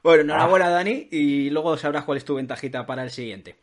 [0.03, 3.55] bueno, enhorabuena, Dani, y luego sabrás cuál es tu ventajita para el siguiente.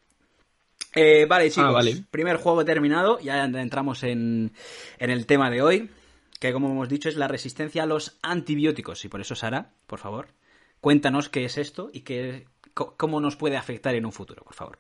[0.94, 2.03] Eh, vale, chicos, Ah, vale.
[2.11, 4.53] primer juego terminado, ya entramos en,
[4.99, 5.90] en el tema de hoy,
[6.40, 10.01] que como hemos dicho es la resistencia a los antibióticos, y por eso, Sara, por
[10.01, 10.29] favor,
[10.81, 14.79] cuéntanos qué es esto y qué, cómo nos puede afectar en un futuro, por favor.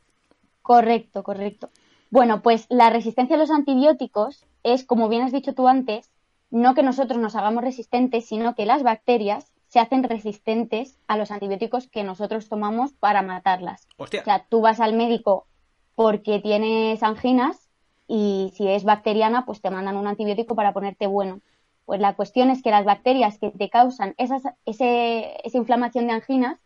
[0.70, 1.70] Correcto, correcto.
[2.10, 6.12] Bueno, pues la resistencia a los antibióticos es, como bien has dicho tú antes,
[6.48, 11.32] no que nosotros nos hagamos resistentes, sino que las bacterias se hacen resistentes a los
[11.32, 13.88] antibióticos que nosotros tomamos para matarlas.
[13.96, 15.48] Hostia, O sea, tú vas al médico
[15.96, 17.68] porque tienes anginas
[18.06, 21.40] y si es bacteriana, pues te mandan un antibiótico para ponerte bueno.
[21.84, 26.12] Pues la cuestión es que las bacterias que te causan esas, ese, esa inflamación de
[26.12, 26.60] anginas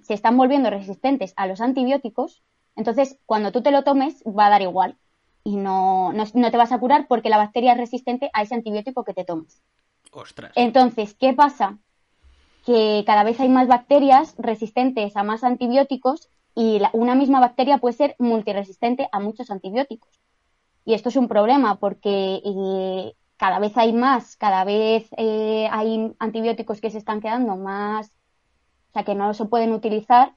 [0.00, 2.42] se están volviendo resistentes a los antibióticos,
[2.76, 4.98] entonces cuando tú te lo tomes va a dar igual
[5.44, 8.54] y no, no, no te vas a curar porque la bacteria es resistente a ese
[8.54, 9.62] antibiótico que te tomes.
[10.12, 10.54] ostras.
[10.54, 11.78] Entonces, ¿qué pasa?
[12.64, 17.78] Que cada vez hay más bacterias resistentes a más antibióticos y la- una misma bacteria
[17.78, 20.10] puede ser multiresistente a muchos antibióticos.
[20.84, 26.14] Y esto es un problema porque eh, cada vez hay más, cada vez eh, hay
[26.20, 28.08] antibióticos que se están quedando más,
[28.90, 30.34] o sea, que no se pueden utilizar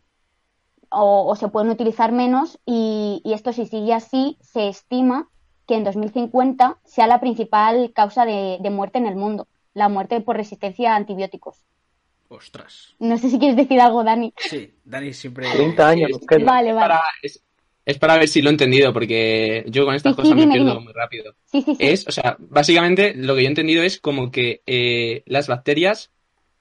[0.93, 5.29] o, o se pueden utilizar menos y, y esto si sigue así, se estima
[5.67, 10.19] que en 2050 sea la principal causa de, de muerte en el mundo, la muerte
[10.21, 11.57] por resistencia a antibióticos.
[12.29, 12.95] Ostras.
[12.99, 14.33] No sé si quieres decir algo, Dani.
[14.37, 15.47] Sí, Dani siempre...
[15.51, 16.45] 30 años quedan.
[16.45, 16.87] Vale, vale.
[16.87, 17.43] Para, es,
[17.85, 20.51] es para ver si lo he entendido, porque yo con estas Sí, sí, cosas me
[20.51, 20.83] pierdo dime.
[20.83, 21.33] muy rápido.
[21.45, 21.85] Sí, sí, sí.
[21.85, 26.11] Es, o sea, básicamente lo que yo he entendido es como que eh, las bacterias,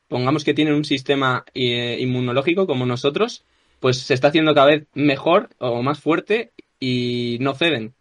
[0.09, 3.45] pongamos que tienen un sistema eh, inmunológico como nosotros,
[3.83, 7.95] pues se está haciendo cada vez mejor o más fuerte y no ceden.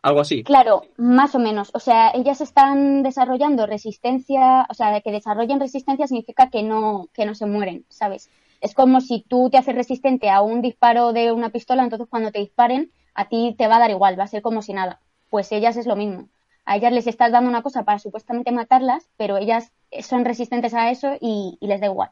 [0.00, 0.42] Algo así.
[0.42, 1.70] Claro, más o menos.
[1.74, 7.26] O sea, ellas están desarrollando resistencia, o sea, que desarrollen resistencia significa que no, que
[7.26, 8.30] no se mueren, ¿sabes?
[8.62, 12.30] Es como si tú te haces resistente a un disparo de una pistola, entonces cuando
[12.30, 15.00] te disparen, a ti te va a dar igual, va a ser como si nada.
[15.28, 16.28] Pues ellas es lo mismo.
[16.64, 19.70] A ellas les estás dando una cosa para supuestamente matarlas, pero ellas
[20.00, 22.10] son resistentes a eso y, y les da igual.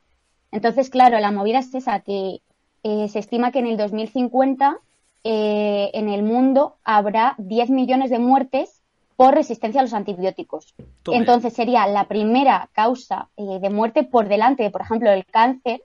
[0.52, 2.40] Entonces, claro, la movida es esa, que
[2.85, 4.79] eh, se estima que en el 2050
[5.25, 8.83] eh, en el mundo habrá 10 millones de muertes
[9.16, 10.75] por resistencia a los antibióticos.
[11.03, 11.16] Tome.
[11.16, 15.83] Entonces sería la primera causa eh, de muerte por delante de, por ejemplo, el cáncer,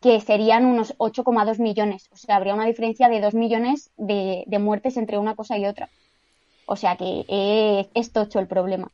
[0.00, 2.08] que serían unos 8,2 millones.
[2.12, 5.66] O sea, habría una diferencia de 2 millones de, de muertes entre una cosa y
[5.66, 5.90] otra.
[6.64, 8.90] O sea que es tocho el problema.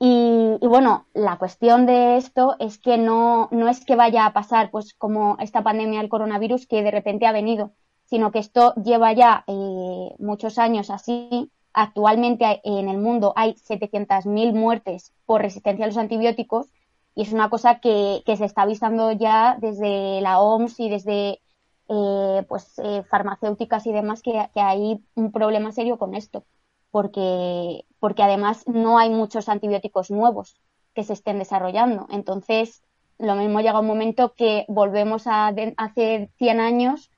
[0.00, 4.32] Y, y bueno, la cuestión de esto es que no, no es que vaya a
[4.32, 7.72] pasar pues como esta pandemia del coronavirus que de repente ha venido,
[8.04, 11.50] sino que esto lleva ya eh, muchos años así.
[11.72, 16.66] Actualmente en el mundo hay 700.000 muertes por resistencia a los antibióticos
[17.14, 21.40] y es una cosa que, que se está avisando ya desde la OMS y desde
[21.88, 26.44] eh, pues eh, farmacéuticas y demás que hay un problema serio con esto
[26.90, 30.60] porque, porque además no hay muchos antibióticos nuevos
[30.94, 32.06] que se estén desarrollando.
[32.10, 32.82] Entonces,
[33.18, 37.10] lo mismo llega un momento que volvemos a de- hace 100 años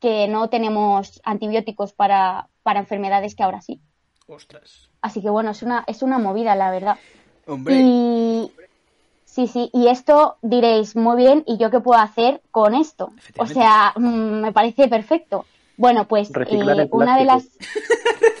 [0.00, 3.80] que no tenemos antibióticos para, para enfermedades que ahora sí.
[4.28, 4.90] Ostras.
[5.00, 6.96] Así que bueno, es una, es una movida, la verdad.
[7.46, 8.50] Hombre, Y
[9.24, 13.12] sí, sí, y esto diréis, muy bien, ¿y yo qué puedo hacer con esto?
[13.38, 15.46] O sea, mm, me parece perfecto.
[15.76, 17.44] Bueno, pues eh, una de las...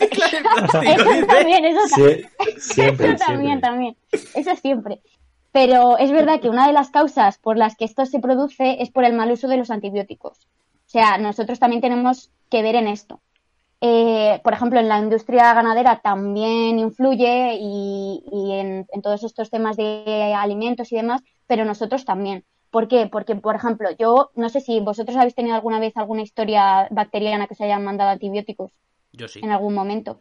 [0.00, 2.20] eso también, eso también.
[2.20, 3.60] Sie- siempre, Eso también, siempre.
[3.60, 3.96] también.
[4.34, 5.00] Eso siempre.
[5.52, 8.90] Pero es verdad que una de las causas por las que esto se produce es
[8.90, 10.38] por el mal uso de los antibióticos.
[10.86, 13.20] O sea, nosotros también tenemos que ver en esto.
[13.80, 19.50] Eh, por ejemplo, en la industria ganadera también influye y, y en, en todos estos
[19.50, 22.44] temas de alimentos y demás, pero nosotros también.
[22.74, 23.00] ¿Por qué?
[23.14, 27.46] Porque, por ejemplo, yo no sé si vosotros habéis tenido alguna vez alguna historia bacteriana
[27.48, 28.70] que se hayan mandado antibióticos
[29.12, 29.40] yo sí.
[29.44, 30.12] en algún momento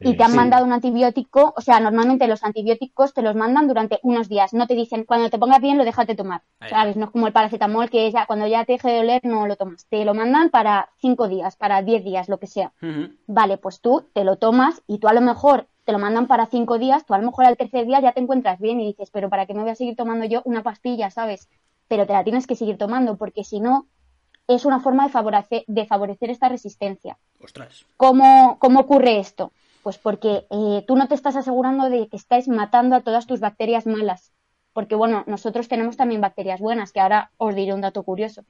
[0.00, 0.36] Eh, y te han sí.
[0.36, 4.66] mandado un antibiótico, o sea, normalmente los antibióticos te los mandan durante unos días, no
[4.66, 6.96] te dicen cuando te pongas bien lo dejas de tomar, Ahí ¿sabes?
[6.96, 9.56] No es como el paracetamol que ya cuando ya te deje de doler no lo
[9.56, 12.72] tomas, te lo mandan para cinco días, para diez días, lo que sea.
[13.28, 16.46] Vale, pues tú te lo tomas y tú a lo mejor te lo mandan para
[16.46, 19.10] cinco días, tú a lo mejor al tercer día ya te encuentras bien y dices,
[19.10, 21.48] pero ¿para qué me voy a seguir tomando yo una pastilla, ¿sabes?
[21.88, 23.86] Pero te la tienes que seguir tomando porque si no
[24.48, 27.18] es una forma de favorecer, de favorecer esta resistencia.
[27.40, 27.84] Ostras.
[27.96, 29.52] ¿Cómo, cómo ocurre esto?
[29.82, 33.40] Pues porque eh, tú no te estás asegurando de que estáis matando a todas tus
[33.40, 34.32] bacterias malas.
[34.72, 38.44] Porque, bueno, nosotros tenemos también bacterias buenas, que ahora os diré un dato curioso.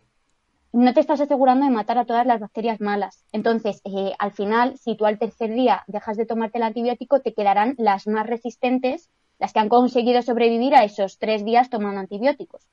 [0.72, 3.24] No te estás asegurando de matar a todas las bacterias malas.
[3.32, 7.34] Entonces, eh, al final, si tú al tercer día dejas de tomarte el antibiótico, te
[7.34, 12.66] quedarán las más resistentes, las que han conseguido sobrevivir a esos tres días tomando antibióticos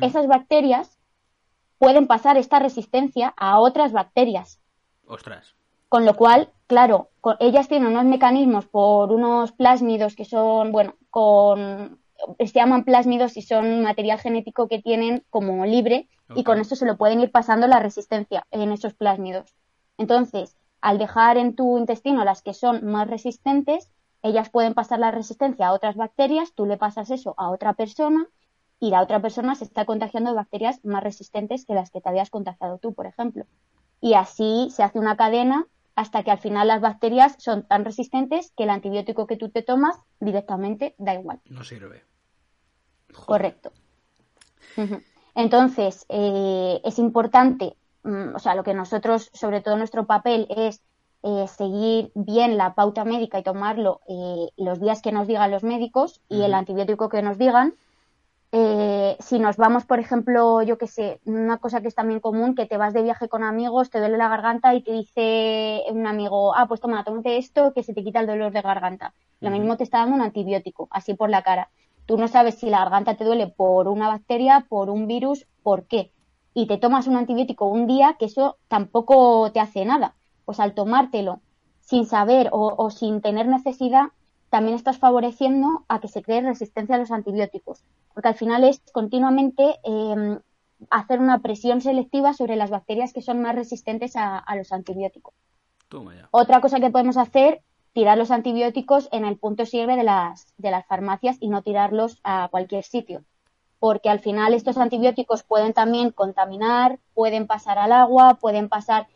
[0.00, 0.98] esas bacterias
[1.78, 4.60] pueden pasar esta resistencia a otras bacterias.
[5.06, 5.54] Ostras.
[5.88, 11.98] Con lo cual, claro, ellas tienen unos mecanismos por unos plásmidos que son, bueno, con
[12.38, 16.86] se llaman plásmidos y son material genético que tienen como libre y con eso se
[16.86, 19.54] lo pueden ir pasando la resistencia en esos plásmidos.
[19.98, 23.90] Entonces, al dejar en tu intestino las que son más resistentes,
[24.22, 28.26] ellas pueden pasar la resistencia a otras bacterias, tú le pasas eso a otra persona
[28.80, 32.08] y la otra persona se está contagiando de bacterias más resistentes que las que te
[32.08, 33.44] habías contagiado tú, por ejemplo.
[34.00, 38.52] Y así se hace una cadena hasta que al final las bacterias son tan resistentes
[38.56, 41.40] que el antibiótico que tú te tomas directamente da igual.
[41.46, 42.04] No sirve.
[43.12, 43.26] Joder.
[43.26, 43.72] Correcto.
[45.34, 50.82] Entonces, eh, es importante, mm, o sea, lo que nosotros, sobre todo nuestro papel, es
[51.22, 55.64] eh, seguir bien la pauta médica y tomarlo eh, los días que nos digan los
[55.64, 57.74] médicos y el antibiótico que nos digan.
[58.58, 62.54] Eh, si nos vamos, por ejemplo, yo que sé, una cosa que es también común,
[62.54, 66.06] que te vas de viaje con amigos, te duele la garganta y te dice un
[66.06, 69.12] amigo, ah, pues toma, tómate esto que se te quita el dolor de garganta.
[69.40, 71.68] Lo mismo te está dando un antibiótico, así por la cara.
[72.06, 75.84] Tú no sabes si la garganta te duele por una bacteria, por un virus, por
[75.84, 76.12] qué.
[76.54, 80.14] Y te tomas un antibiótico un día que eso tampoco te hace nada.
[80.46, 81.40] Pues al tomártelo
[81.82, 84.06] sin saber o, o sin tener necesidad,
[84.50, 88.80] también estás favoreciendo a que se cree resistencia a los antibióticos, porque al final es
[88.92, 90.38] continuamente eh,
[90.90, 95.34] hacer una presión selectiva sobre las bacterias que son más resistentes a, a los antibióticos.
[95.88, 96.28] Toma ya.
[96.30, 100.70] Otra cosa que podemos hacer, tirar los antibióticos en el punto sirve de las, de
[100.70, 103.24] las farmacias y no tirarlos a cualquier sitio.
[103.78, 109.06] Porque al final estos antibióticos pueden también contaminar, pueden pasar al agua, pueden pasar.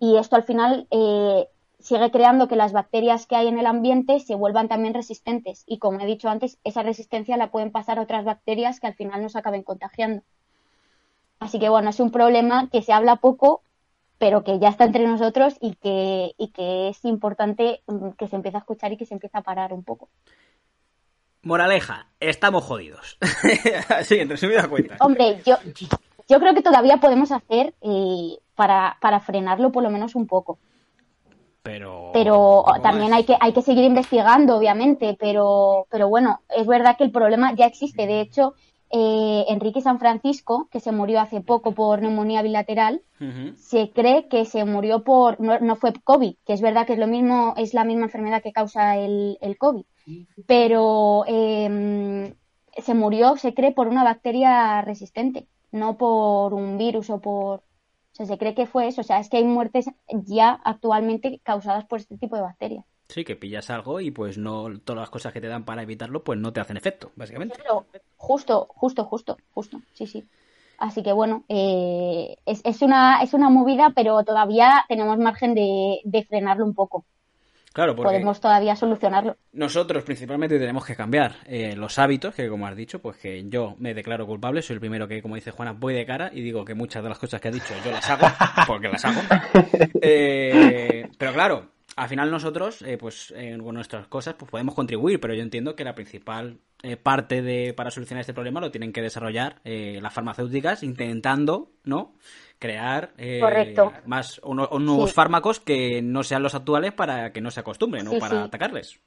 [0.00, 1.48] Y esto al final eh,
[1.78, 5.64] sigue creando que las bacterias que hay en el ambiente se vuelvan también resistentes.
[5.66, 9.22] Y como he dicho antes, esa resistencia la pueden pasar otras bacterias que al final
[9.22, 10.22] nos acaben contagiando.
[11.38, 13.62] Así que bueno, es un problema que se habla poco,
[14.18, 18.36] pero que ya está entre nosotros y que, y que es importante mm, que se
[18.36, 20.08] empiece a escuchar y que se empiece a parar un poco.
[21.42, 23.18] Moraleja, estamos jodidos.
[23.88, 24.96] Así, en resumida cuenta.
[25.00, 25.56] Hombre, yo,
[26.28, 30.58] yo creo que todavía podemos hacer eh, para, para frenarlo por lo menos un poco.
[31.66, 36.66] Pero, Pero ¿cómo también hay que, hay que seguir investigando, obviamente, pero, pero bueno, es
[36.66, 38.06] verdad que el problema ya existe.
[38.06, 38.54] De hecho,
[38.90, 43.02] eh, Enrique San Francisco, que se murió hace poco por neumonía bilateral,
[43.56, 46.98] se cree que se murió por, no, no fue COVID, que es verdad que es
[46.98, 49.84] lo mismo, es la misma enfermedad que causa el, el COVID,
[50.46, 52.32] pero eh,
[52.78, 57.62] se murió, se cree, por una bacteria resistente, no por un virus o por,
[58.16, 61.38] o sea, se cree que fue eso, o sea, es que hay muertes ya actualmente
[61.42, 62.86] causadas por este tipo de bacterias.
[63.08, 66.24] Sí, que pillas algo y pues no todas las cosas que te dan para evitarlo
[66.24, 67.56] pues no te hacen efecto, básicamente.
[67.56, 67.84] Claro,
[68.16, 70.24] justo, justo, justo, justo, sí, sí.
[70.78, 76.00] Así que bueno, eh, es, es, una, es una movida, pero todavía tenemos margen de,
[76.04, 77.04] de frenarlo un poco.
[77.76, 79.36] Claro, porque Podemos todavía solucionarlo.
[79.52, 83.74] nosotros principalmente tenemos que cambiar eh, los hábitos, que como has dicho, pues que yo
[83.78, 86.64] me declaro culpable, soy el primero que, como dice Juana, voy de cara y digo
[86.64, 88.28] que muchas de las cosas que ha dicho yo las hago,
[88.66, 89.20] porque las hago.
[90.00, 95.18] Eh, pero claro, al final nosotros, eh, pues eh, con nuestras cosas, pues podemos contribuir,
[95.20, 98.92] pero yo entiendo que la principal eh, parte de para solucionar este problema lo tienen
[98.92, 102.14] que desarrollar eh, las farmacéuticas intentando, ¿no?
[102.58, 103.74] Crear eh,
[104.06, 105.14] más uno- o nuevos Sí.
[105.14, 108.10] fármacos que no sean los actuales para que no se acostumbren, ¿no?
[108.12, 108.44] Sí, Para sí.
[108.44, 109.00] atacarles.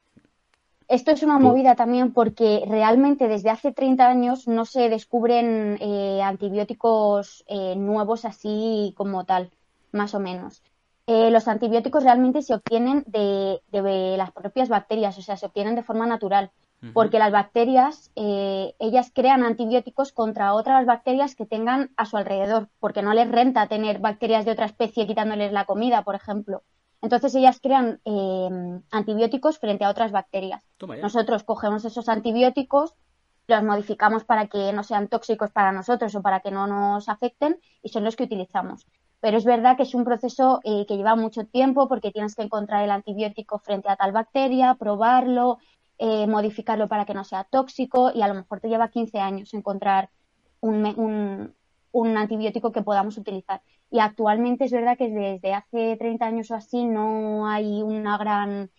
[0.89, 6.21] Esto es una movida también porque realmente desde hace 30 años no se descubren eh,
[6.23, 7.45] antibióticos
[7.77, 9.51] nuevos así como tal,
[9.91, 10.63] más o menos.
[11.11, 15.73] Eh, los antibióticos realmente se obtienen de, de las propias bacterias, o sea, se obtienen
[15.73, 16.51] de forma natural,
[16.93, 22.69] porque las bacterias, eh, ellas crean antibióticos contra otras bacterias que tengan a su alrededor,
[22.79, 26.61] porque no les renta tener bacterias de otra especie quitándoles la comida, por ejemplo.
[27.01, 30.63] Entonces ellas crean eh, antibióticos frente a otras bacterias.
[31.01, 32.93] Nosotros cogemos esos antibióticos,
[33.47, 37.59] los modificamos para que no sean tóxicos para nosotros o para que no nos afecten
[37.81, 38.85] y son los que utilizamos.
[39.21, 42.43] Pero es verdad que es un proceso eh, que lleva mucho tiempo porque tienes que
[42.43, 45.57] encontrar el antibiótico frente a tal bacteria, probarlo,
[45.97, 49.53] eh, modificarlo para que no sea tóxico y a lo mejor te lleva 15 años
[49.53, 50.09] encontrar
[50.61, 51.55] un, un-
[51.91, 53.61] un antibiótico que podamos utilizar.
[53.89, 58.69] Y actualmente es verdad que desde hace 30 años o así no hay una gran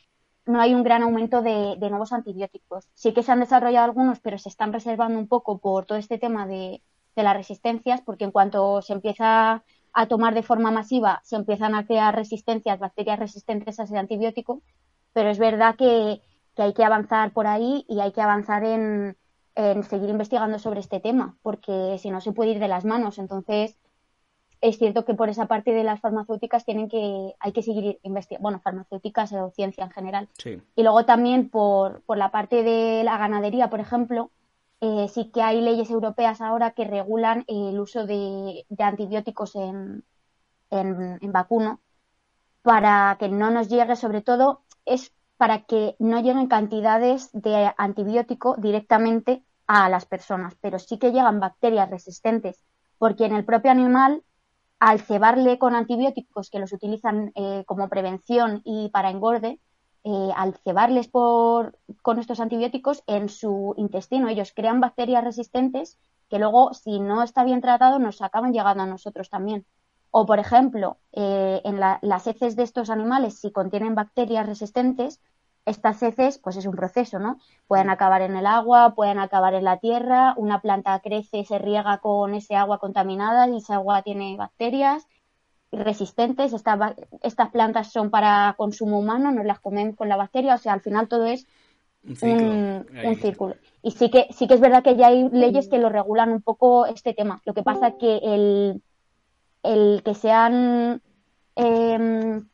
[0.46, 2.88] no hay un gran aumento de, de nuevos antibióticos.
[2.94, 6.18] Sí que se han desarrollado algunos, pero se están reservando un poco por todo este
[6.18, 6.82] tema de,
[7.16, 11.74] de las resistencias, porque en cuanto se empieza a tomar de forma masiva, se empiezan
[11.74, 14.62] a crear resistencias, bacterias resistentes a ese antibiótico,
[15.12, 16.20] pero es verdad que,
[16.54, 19.16] que hay que avanzar por ahí y hay que avanzar en,
[19.54, 23.18] en seguir investigando sobre este tema, porque si no se puede ir de las manos.
[23.18, 23.76] Entonces,
[24.60, 28.42] es cierto que por esa parte de las farmacéuticas tienen que, hay que seguir investigando,
[28.42, 30.28] bueno, farmacéuticas o ciencia en general.
[30.38, 30.60] Sí.
[30.76, 34.30] Y luego también por, por la parte de la ganadería, por ejemplo,
[34.80, 40.04] eh, sí que hay leyes europeas ahora que regulan el uso de, de antibióticos en,
[40.70, 41.80] en, en vacuno
[42.62, 48.56] para que no nos llegue, sobre todo, es para que no lleguen cantidades de antibiótico
[48.58, 52.62] directamente a las personas, pero sí que llegan bacterias resistentes,
[52.98, 54.22] porque en el propio animal,
[54.78, 59.60] al cebarle con antibióticos que los utilizan eh, como prevención y para engorde,
[60.04, 66.38] eh, al cebarles por, con estos antibióticos en su intestino, ellos crean bacterias resistentes que
[66.38, 69.66] luego, si no está bien tratado, nos acaban llegando a nosotros también.
[70.10, 75.20] O, por ejemplo, eh, en la- las heces de estos animales, si contienen bacterias resistentes,
[75.66, 77.38] estas heces, pues es un proceso, ¿no?
[77.66, 81.98] Pueden acabar en el agua, pueden acabar en la tierra, una planta crece, se riega
[81.98, 85.06] con ese agua contaminada y esa agua tiene bacterias
[85.72, 86.52] resistentes.
[86.52, 90.72] Estas, estas plantas son para consumo humano, nos las comen con la bacteria, o sea,
[90.72, 91.46] al final todo es
[93.02, 93.56] Un círculo.
[93.82, 96.42] Y sí que, sí que es verdad que ya hay leyes que lo regulan un
[96.42, 97.42] poco este tema.
[97.44, 98.82] Lo que pasa es que el,
[99.62, 101.02] el que sean,
[101.56, 102.48] em,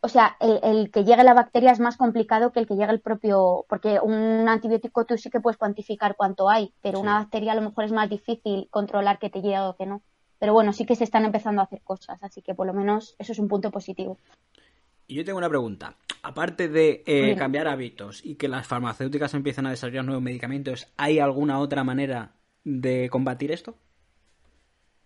[0.00, 2.92] o sea, el, el que llegue la bacteria es más complicado que el que llegue
[2.92, 7.52] el propio, porque un antibiótico tú sí que puedes cuantificar cuánto hay, pero una bacteria
[7.52, 10.02] a lo mejor es más difícil controlar que te llegue o que no.
[10.44, 13.16] Pero bueno, sí que se están empezando a hacer cosas, así que por lo menos
[13.18, 14.18] eso es un punto positivo.
[15.06, 15.96] Y yo tengo una pregunta.
[16.22, 21.18] Aparte de eh, cambiar hábitos y que las farmacéuticas empiezan a desarrollar nuevos medicamentos, ¿hay
[21.18, 23.74] alguna otra manera de combatir esto?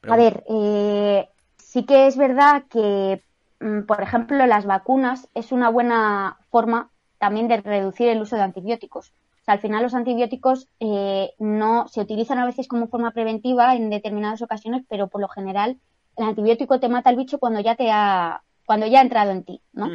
[0.09, 3.23] A ver, eh, sí que es verdad que,
[3.61, 8.43] mm, por ejemplo, las vacunas es una buena forma también de reducir el uso de
[8.43, 9.13] antibióticos.
[9.49, 13.89] Sea, al final los antibióticos eh, no se utilizan a veces como forma preventiva en
[13.89, 15.79] determinadas ocasiones, pero por lo general
[16.19, 19.45] el antibiótico te mata el bicho cuando ya te ha, cuando ya ha entrado en
[19.45, 19.89] ti, ¿no?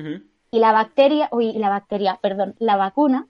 [0.49, 3.27] Y la bacteria, uy, la bacteria, perdón, la vacuna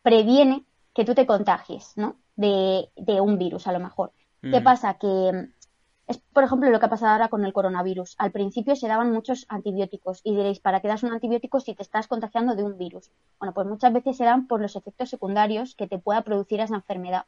[0.00, 2.16] previene que tú te contagies, ¿no?
[2.36, 4.12] De, de un virus, a lo mejor.
[4.40, 4.94] ¿Qué pasa?
[4.94, 5.50] Que
[6.06, 8.14] es, por ejemplo, lo que ha pasado ahora con el coronavirus.
[8.18, 11.82] Al principio se daban muchos antibióticos y diréis, ¿para qué das un antibiótico si te
[11.82, 13.10] estás contagiando de un virus?
[13.40, 16.76] Bueno, pues muchas veces se dan por los efectos secundarios que te pueda producir esa
[16.76, 17.26] enfermedad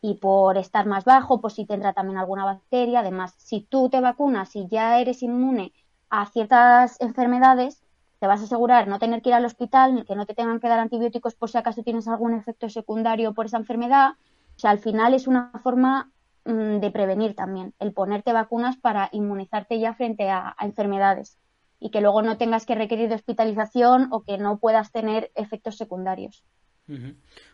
[0.00, 3.00] y por estar más bajo, por si te entra también alguna bacteria.
[3.00, 5.72] Además, si tú te vacunas y ya eres inmune
[6.10, 7.82] a ciertas enfermedades,
[8.20, 10.60] te vas a asegurar no tener que ir al hospital, ni que no te tengan
[10.60, 14.12] que dar antibióticos por si acaso tienes algún efecto secundario por esa enfermedad.
[14.56, 16.12] O sea, al final es una forma
[16.44, 21.38] de prevenir también, el ponerte vacunas para inmunizarte ya frente a, a enfermedades
[21.78, 25.76] y que luego no tengas que requerir de hospitalización o que no puedas tener efectos
[25.76, 26.44] secundarios.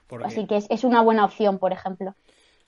[0.06, 2.14] Porque- Así que es, es una buena opción, por ejemplo.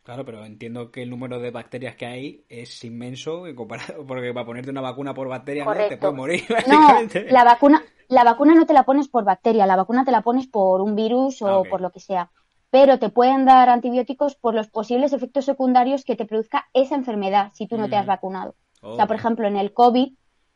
[0.03, 4.33] Claro, pero entiendo que el número de bacterias que hay es inmenso en comparado, porque
[4.33, 5.73] para ponerte una vacuna por bacterias ¿no?
[5.73, 7.31] te puedes morir, No, básicamente.
[7.31, 10.47] la vacuna, la vacuna no te la pones por bacteria, la vacuna te la pones
[10.49, 12.31] por un virus o Ah, por lo que sea.
[12.71, 17.51] Pero te pueden dar antibióticos por los posibles efectos secundarios que te produzca esa enfermedad
[17.55, 18.09] si tú no te has Mm.
[18.09, 18.55] vacunado.
[18.81, 19.21] O sea, por Ok.
[19.21, 20.13] ejemplo, en el COVID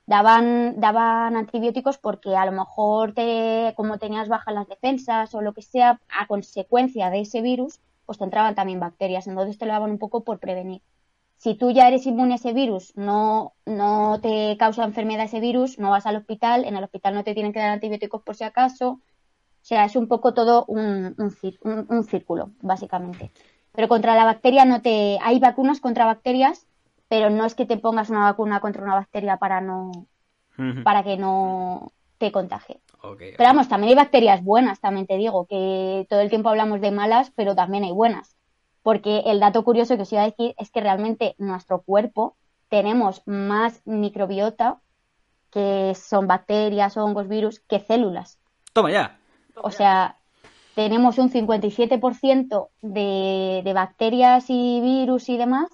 [0.06, 5.54] daban, daban antibióticos porque a lo mejor te, como tenías bajas las defensas o lo
[5.54, 9.26] que sea, a consecuencia de ese virus, pues te entraban también bacterias.
[9.26, 10.82] Entonces te lo daban un poco por prevenir.
[11.36, 15.78] Si tú ya eres inmune a ese virus, no, no te causa enfermedad ese virus,
[15.78, 18.44] no vas al hospital, en el hospital no te tienen que dar antibióticos por si
[18.44, 19.00] acaso.
[19.64, 21.16] O sea, es un poco todo un,
[22.06, 23.32] círculo, básicamente.
[23.72, 25.18] Pero contra la bacteria no te...
[25.22, 26.66] Hay vacunas contra bacterias,
[27.08, 29.90] pero no es que te pongas una vacuna contra una bacteria para no
[30.84, 32.82] para que no te contagie.
[33.00, 36.90] Pero vamos, también hay bacterias buenas, también te digo, que todo el tiempo hablamos de
[36.90, 38.36] malas, pero también hay buenas.
[38.82, 42.36] Porque el dato curioso que os iba a decir es que realmente nuestro cuerpo
[42.68, 44.82] tenemos más microbiota,
[45.50, 48.38] que son bacterias, hongos, virus, que células.
[48.74, 49.23] Toma ya.
[49.56, 50.16] O sea,
[50.74, 55.68] tenemos un 57% de, de bacterias y virus y demás,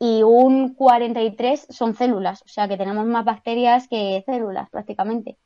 [0.00, 2.42] y un 43% son células.
[2.42, 5.36] O sea, que tenemos más bacterias que células prácticamente.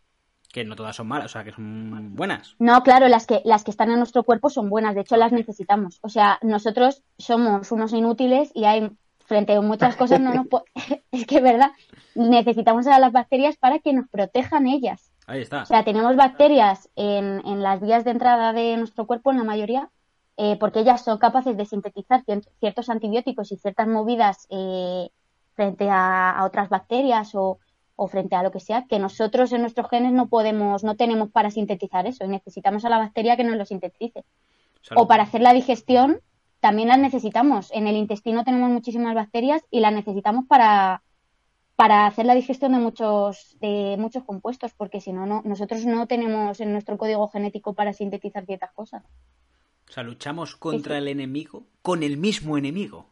[0.53, 2.57] Que no todas son malas, o sea, que son buenas.
[2.59, 5.33] No, claro, las que, las que están en nuestro cuerpo son buenas, de hecho las
[5.33, 5.99] necesitamos.
[6.03, 8.91] O sea, nosotros somos unos inútiles y hay,
[9.25, 10.65] frente a muchas cosas, no nos po-
[11.13, 11.71] es que es verdad,
[12.15, 15.12] necesitamos a las bacterias para que nos protejan ellas.
[15.27, 15.63] Ahí está.
[15.63, 19.45] O sea, tenemos bacterias en, en las vías de entrada de nuestro cuerpo, en la
[19.45, 19.89] mayoría,
[20.37, 25.11] eh, porque ellas son capaces de sintetizar cier- ciertos antibióticos y ciertas movidas eh,
[25.55, 27.59] frente a, a otras bacterias o,
[27.95, 31.31] o frente a lo que sea, que nosotros en nuestros genes no podemos, no tenemos
[31.31, 34.25] para sintetizar eso y necesitamos a la bacteria que nos lo sintetice.
[34.81, 35.03] Salud.
[35.03, 36.21] O para hacer la digestión
[36.61, 37.71] también las necesitamos.
[37.73, 41.03] En el intestino tenemos muchísimas bacterias y las necesitamos para,
[41.77, 46.07] para hacer la digestión de muchos, de muchos compuestos, porque si no, no, nosotros no
[46.07, 49.03] tenemos en nuestro código genético para sintetizar ciertas cosas.
[49.89, 51.03] O sea, luchamos contra Sí, sí.
[51.03, 53.07] el enemigo con el mismo enemigo.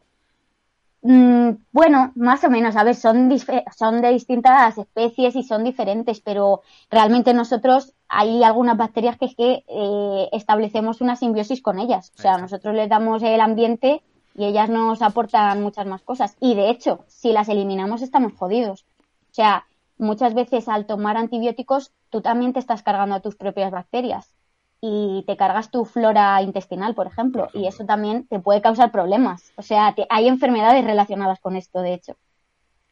[1.03, 6.61] Mm, bueno, más o menos, a ver, son, de distintas especies y son diferentes, pero
[6.91, 12.11] realmente nosotros hay algunas bacterias que es que eh, establecemos una simbiosis con ellas.
[12.17, 14.03] O sea, nosotros les damos el ambiente
[14.35, 16.35] y ellas nos aportan muchas más cosas.
[16.39, 18.85] Y de hecho, si las eliminamos estamos jodidos.
[19.29, 19.65] O sea,
[19.97, 24.33] muchas veces al tomar antibióticos tú también te estás cargando a tus propias bacterias
[24.81, 28.91] y te cargas tu flora intestinal, por ejemplo, Por y eso también te puede causar
[28.91, 29.51] problemas.
[29.55, 32.17] O sea, te- hay enfermedades relacionadas con esto, de hecho.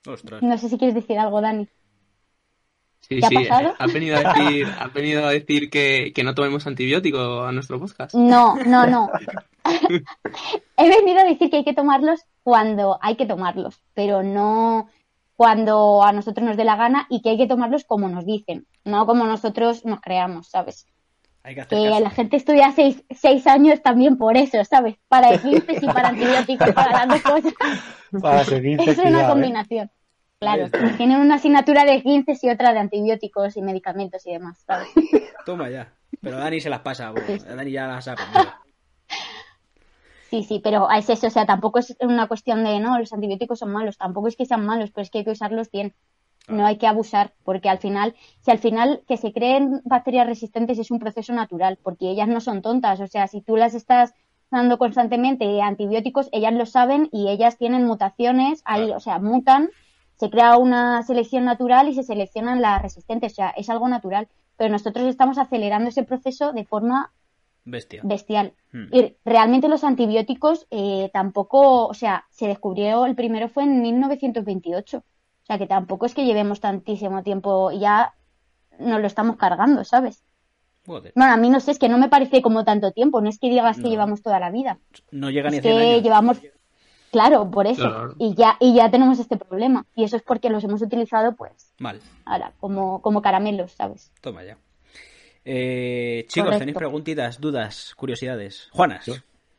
[0.07, 0.41] Ostras.
[0.43, 1.67] No sé si quieres decir algo, Dani.
[3.01, 3.73] Sí, ¿Qué ha sí, pasado?
[3.79, 7.79] has venido a decir, has venido a decir que, que no tomemos antibiótico a nuestro
[7.79, 8.13] podcast.
[8.13, 9.09] No, no, no.
[10.77, 14.89] He venido a decir que hay que tomarlos cuando hay que tomarlos, pero no
[15.35, 18.67] cuando a nosotros nos dé la gana y que hay que tomarlos como nos dicen,
[18.83, 20.85] no como nosotros nos creamos, ¿sabes?
[21.43, 24.95] Hay que hacer Que la gente estudia seis, seis años también por eso, ¿sabes?
[25.07, 27.53] Para esguinces y para antibióticos, para las dos cosas.
[28.21, 29.27] Para Es una ¿eh?
[29.27, 29.89] combinación.
[30.39, 34.87] Claro, tienen una asignatura de esguinces y otra de antibióticos y medicamentos y demás, ¿sabes?
[35.45, 35.93] Toma ya.
[36.21, 37.13] Pero Dani se las pasa.
[37.27, 37.37] Sí.
[37.39, 38.53] Dani ya las ha aprendido.
[40.29, 43.59] Sí, sí, pero es eso, o sea, tampoco es una cuestión de, no, los antibióticos
[43.59, 45.95] son malos, tampoco es que sean malos, pero es que hay que usarlos bien.
[46.47, 50.79] No hay que abusar, porque al final, si al final que se creen bacterias resistentes
[50.79, 54.13] es un proceso natural, porque ellas no son tontas, o sea, si tú las estás
[54.51, 58.97] dando constantemente antibióticos, ellas lo saben y ellas tienen mutaciones, ahí, Claro.
[58.97, 59.69] o sea, mutan,
[60.15, 64.27] se crea una selección natural y se seleccionan las resistentes, o sea, es algo natural,
[64.57, 67.11] pero nosotros estamos acelerando ese proceso de forma
[67.65, 68.01] Bestia.
[68.03, 68.53] bestial.
[68.71, 68.87] Hmm.
[68.91, 74.97] Y realmente los antibióticos eh, tampoco, o sea, se descubrió, el primero fue en 1928.
[74.97, 78.13] O sea, que tampoco es que llevemos tantísimo tiempo, ya
[78.79, 80.23] nos lo estamos cargando, ¿sabes?
[80.85, 81.11] Joder.
[81.15, 83.37] Bueno, a mí no sé, es que no me parece como tanto tiempo, no es
[83.39, 84.79] que digas que llevamos toda la vida.
[85.11, 86.03] No llega ni a Es 100 que años.
[86.03, 86.41] llevamos,
[87.11, 87.81] claro, por eso.
[87.81, 88.15] Claro.
[88.17, 89.85] Y ya y ya tenemos este problema.
[89.95, 91.99] Y eso es porque los hemos utilizado, pues, Mal.
[92.25, 94.11] ahora, como, como caramelos, ¿sabes?
[94.21, 94.57] Toma ya.
[95.51, 96.59] Eh, chicos, Correcto.
[96.59, 98.67] ¿tenéis preguntitas, dudas, curiosidades?
[98.71, 99.15] Juanas, Yo-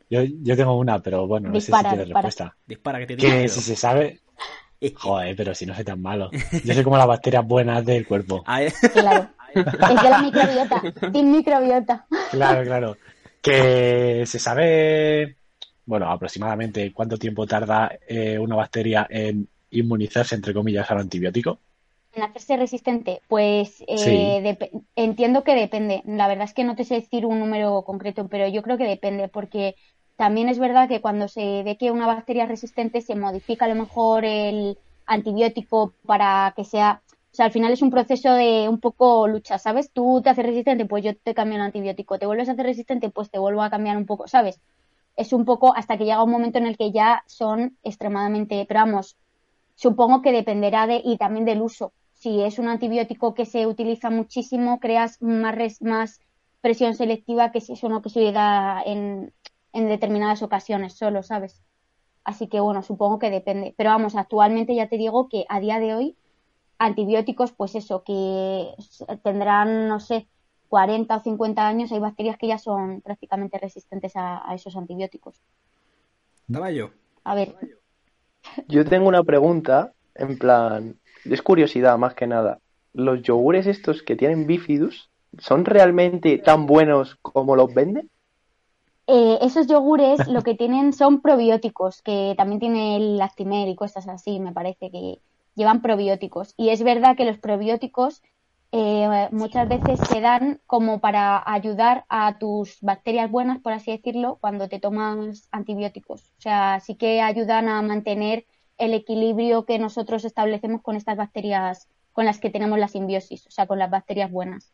[0.08, 2.26] Yo, yo tengo una, pero bueno, no Dispara, sé si tiene dispara.
[2.26, 2.56] respuesta.
[2.66, 4.20] dispara que te Que si se sabe.
[4.96, 6.30] Joder, pero si no soy tan malo.
[6.64, 8.42] Yo soy como las bacterias buenas del cuerpo.
[8.46, 8.68] Claro.
[8.68, 8.92] es
[10.02, 10.82] de la microbiota,
[11.12, 12.06] sin microbiota.
[12.30, 12.96] Claro, claro.
[13.42, 15.36] Que se sabe,
[15.86, 21.58] bueno, aproximadamente cuánto tiempo tarda eh, una bacteria en inmunizarse, entre comillas, al antibiótico.
[22.12, 24.82] En hacerse resistente, pues eh, Sí.
[24.96, 26.02] entiendo que depende.
[26.06, 28.84] La verdad es que no te sé decir un número concreto, pero yo creo que
[28.84, 29.76] depende, porque
[30.16, 33.68] también es verdad que cuando se ve que una bacteria es resistente, se modifica a
[33.68, 37.02] lo mejor el antibiótico para que sea.
[37.32, 39.92] O sea, al final es un proceso de un poco lucha, ¿sabes?
[39.92, 42.18] Tú te haces resistente, pues yo te cambio el antibiótico.
[42.18, 44.60] Te vuelves a hacer resistente, pues te vuelvo a cambiar un poco, ¿sabes?
[45.16, 48.64] Es un poco hasta que llega un momento en el que ya son extremadamente.
[48.68, 49.18] Pero vamos,
[49.76, 51.92] supongo que dependerá de y también del uso.
[52.20, 56.20] Si es un antibiótico que se utiliza muchísimo, creas más, res- más
[56.62, 59.34] presión selectiva que si es uno que se da en,
[59.72, 61.62] en determinadas ocasiones solo, ¿sabes?
[62.24, 63.74] Así que bueno, supongo que depende.
[63.78, 66.18] Pero vamos, actualmente ya te digo que a día de hoy,
[66.78, 68.74] antibióticos, pues eso, que
[69.24, 70.28] tendrán, no sé,
[70.68, 75.42] 40 o 50 años, hay bacterias que ya son prácticamente resistentes a, a esos antibióticos.
[76.46, 76.90] Estaba yo.
[77.24, 77.48] A ver,
[78.68, 82.58] Yo tengo una pregunta, en plan, es curiosidad más que nada.
[82.92, 88.10] ¿Los yogures estos que tienen bifidus son realmente tan buenos como los venden?
[89.06, 94.06] Eh, esos yogures lo que tienen son probióticos, que también tiene el lactimer y cosas
[94.08, 95.18] así, me parece que
[95.54, 96.54] llevan probióticos.
[96.56, 98.22] Y es verdad que los probióticos
[98.72, 104.38] eh, muchas veces se dan como para ayudar a tus bacterias buenas, por así decirlo,
[104.40, 106.22] cuando te tomas antibióticos.
[106.38, 108.44] O sea, sí que ayudan a mantener
[108.80, 113.50] el equilibrio que nosotros establecemos con estas bacterias con las que tenemos la simbiosis, o
[113.50, 114.72] sea, con las bacterias buenas.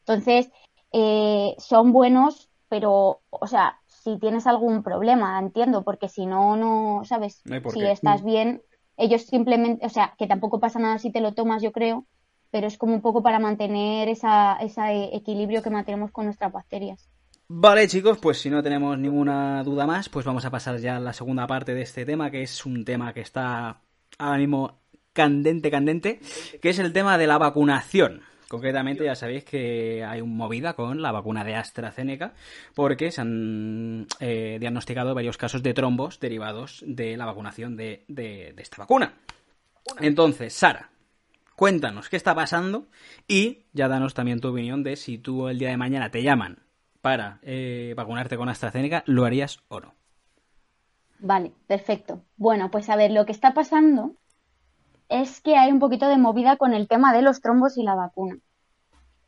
[0.00, 0.50] Entonces,
[0.92, 7.02] eh, son buenos, pero, o sea, si tienes algún problema, entiendo, porque si no, no,
[7.04, 7.42] ¿sabes?
[7.44, 8.62] No si estás bien,
[8.96, 12.06] ellos simplemente, o sea, que tampoco pasa nada si te lo tomas, yo creo,
[12.50, 17.08] pero es como un poco para mantener esa, ese equilibrio que mantenemos con nuestras bacterias.
[17.50, 21.00] Vale, chicos, pues si no tenemos ninguna duda más, pues vamos a pasar ya a
[21.00, 23.80] la segunda parte de este tema, que es un tema que está
[24.18, 24.80] ahora mismo
[25.14, 26.20] candente, candente,
[26.60, 28.20] que es el tema de la vacunación.
[28.48, 32.34] Concretamente, ya sabéis que hay un movida con la vacuna de AstraZeneca,
[32.74, 38.52] porque se han eh, diagnosticado varios casos de trombos derivados de la vacunación de, de-
[38.54, 39.14] de esta vacuna.
[40.00, 40.90] Entonces, Sara,
[41.56, 42.88] cuéntanos qué está pasando
[43.26, 46.58] y ya danos también tu opinión de si tú el día de mañana te llaman
[47.08, 49.94] para eh, vacunarte con AstraZeneca, ¿lo harías o no?
[51.18, 52.20] Vale, perfecto.
[52.36, 54.12] Bueno, pues a ver, lo que está pasando
[55.08, 57.94] es que hay un poquito de movida con el tema de los trombos y la
[57.94, 58.36] vacuna.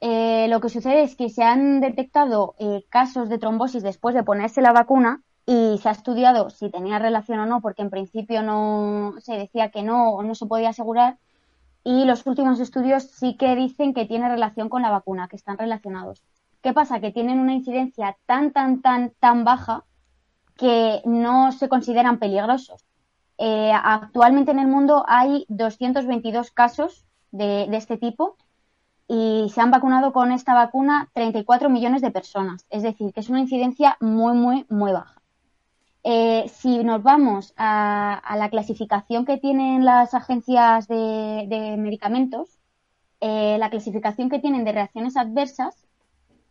[0.03, 4.25] Eh, lo que sucede es que se han detectado eh, casos de trombosis después de
[4.25, 8.43] ponerse la vacuna y se ha estudiado si tenía relación o no, porque en principio
[8.43, 11.17] no se decía que no o no se podía asegurar.
[11.83, 15.57] Y los últimos estudios sí que dicen que tiene relación con la vacuna, que están
[15.57, 16.23] relacionados.
[16.63, 17.01] ¿Qué pasa?
[17.01, 19.85] Que tienen una incidencia tan, tan, tan, tan baja
[20.57, 22.85] que no se consideran peligrosos.
[23.39, 28.37] Eh, actualmente en el mundo hay 222 casos de, este tipo
[29.09, 32.67] y se han vacunado con esta vacuna 34 millones de personas.
[32.69, 35.23] Es decir, que es una incidencia muy, muy, muy baja.
[36.05, 42.59] Eh, si nos vamos a, la clasificación que tienen las agencias de, de medicamentos,
[43.21, 45.87] eh, la clasificación que tienen de reacciones adversas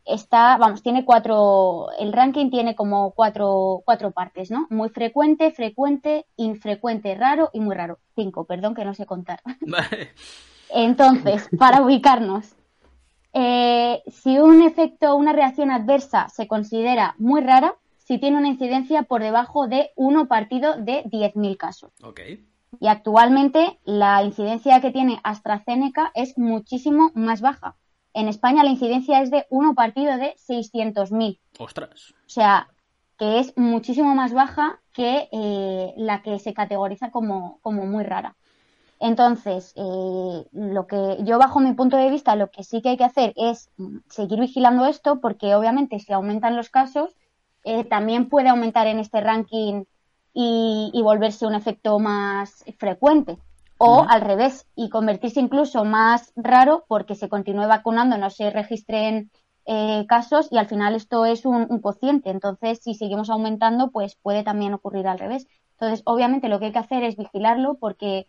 [0.10, 4.68] está, vamos, tiene cuatro, el ranking tiene como cuatro, cuatro partes, ¿no?
[4.70, 7.99] Muy frecuente, frecuente, infrecuente, raro y muy raro.
[8.16, 9.41] Cinco, perdón que no sé contar.
[9.62, 10.10] Vale.
[10.70, 12.55] Entonces, para ubicarnos,
[13.34, 19.03] eh, si un efecto, una reacción adversa se considera muy rara, si tiene una incidencia
[19.03, 21.91] por debajo de uno partido de 10.000 casos.
[22.80, 27.76] Y actualmente la incidencia que tiene AstraZeneca es muchísimo más baja.
[28.14, 31.39] En España la incidencia es de uno partido de 600.000.
[31.60, 32.14] Ostras.
[32.26, 32.70] O sea,
[33.18, 38.36] que es muchísimo más baja que eh, la que se categoriza como, como muy rara.
[38.99, 42.97] Entonces, eh, lo que yo bajo mi punto de vista, lo que sí que hay
[42.97, 43.70] que hacer es
[44.10, 47.16] seguir vigilando esto, porque obviamente si aumentan los casos,
[47.64, 49.84] eh, también puede aumentar en este ranking
[50.34, 53.38] y, y volverse un efecto más frecuente.
[53.80, 59.32] O al revés, y convertirse incluso más raro porque se continúe vacunando, no se registren
[59.65, 62.30] eh, casos y al final esto es un, un cociente.
[62.30, 65.47] Entonces, si seguimos aumentando, pues puede también ocurrir al revés.
[65.73, 68.27] Entonces, obviamente lo que hay que hacer es vigilarlo porque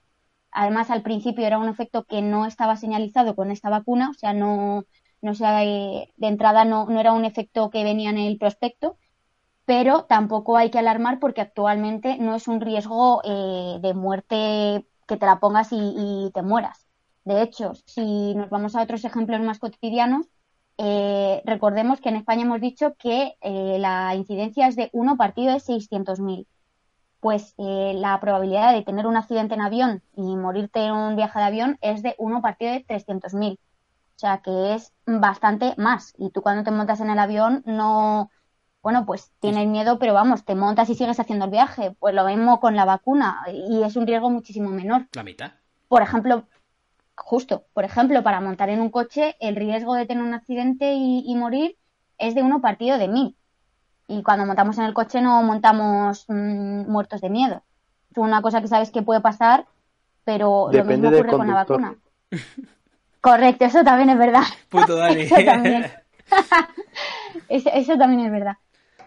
[0.53, 4.33] además al principio era un efecto que no estaba señalizado con esta vacuna, o sea,
[4.33, 4.85] no,
[5.23, 8.99] no se, eh, de entrada no, no era un efecto que venía en el prospecto,
[9.65, 15.17] pero tampoco hay que alarmar porque actualmente no es un riesgo eh, de muerte que
[15.17, 16.87] te la pongas y, te mueras.
[17.25, 20.27] De hecho, si nos vamos a otros ejemplos más cotidianos,
[20.79, 25.53] eh, recordemos que en España hemos dicho que eh, la incidencia es de 1 partido
[25.53, 26.47] de 600.000.
[27.19, 31.41] Pues eh, la probabilidad de tener un accidente en avión y morirte en un viaje
[31.41, 33.55] de avión es de 1 partido de 300.000.
[33.55, 33.59] O
[34.15, 36.15] sea que es bastante más.
[36.19, 38.31] Y tú cuando te montas en el avión no,
[38.83, 41.95] bueno, pues tienes miedo, pero vamos, te montas y sigues haciendo el viaje.
[41.99, 45.07] Pues lo mismo con la vacuna y es un riesgo muchísimo menor.
[45.13, 45.53] La mitad.
[45.89, 46.45] Por ejemplo,
[47.17, 51.25] justo, por ejemplo, para montar en un coche, el riesgo de tener un accidente y,
[51.27, 51.77] y morir
[52.19, 53.37] es de uno partido de mil.
[54.07, 57.63] Y cuando montamos en el coche no montamos mm, muertos de miedo.
[58.11, 59.67] Es una cosa que sabes que puede pasar,
[60.25, 61.95] pero Depende lo mismo ocurre con la vacuna.
[63.21, 64.43] Correcto, eso también es verdad.
[64.69, 65.21] Puto Dani.
[65.23, 65.87] Eso también.
[67.49, 68.57] Eso, eso también es verdad.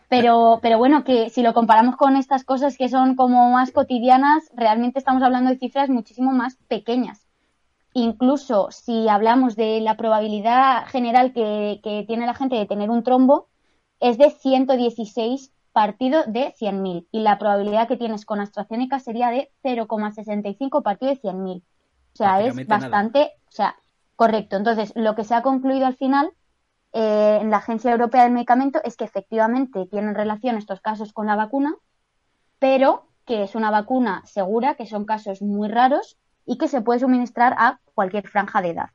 [0.10, 4.50] Pero, pero bueno, que si lo comparamos con estas cosas que son como más cotidianas,
[4.56, 7.28] realmente estamos hablando de cifras muchísimo más pequeñas.
[7.94, 13.04] Incluso si hablamos de la probabilidad general que, que tiene la gente de tener un
[13.04, 13.48] trombo,
[14.00, 19.52] es de 116 partido de 100.000 y la probabilidad que tienes con AstraZeneca sería de
[19.64, 21.62] 0,65 partido de 100.000.
[21.62, 22.66] O sea, es nada.
[22.68, 23.76] bastante, o sea,
[24.16, 24.56] correcto.
[24.56, 26.32] Entonces, lo que se ha concluido al final
[26.94, 31.28] eh, en la Agencia Europea del Medicamento es que efectivamente tienen relación estos casos con
[31.28, 31.76] la vacuna,
[32.60, 37.00] pero que es una vacuna segura, que son casos muy raros y que se puede
[37.00, 38.90] suministrar a cualquier franja de edad.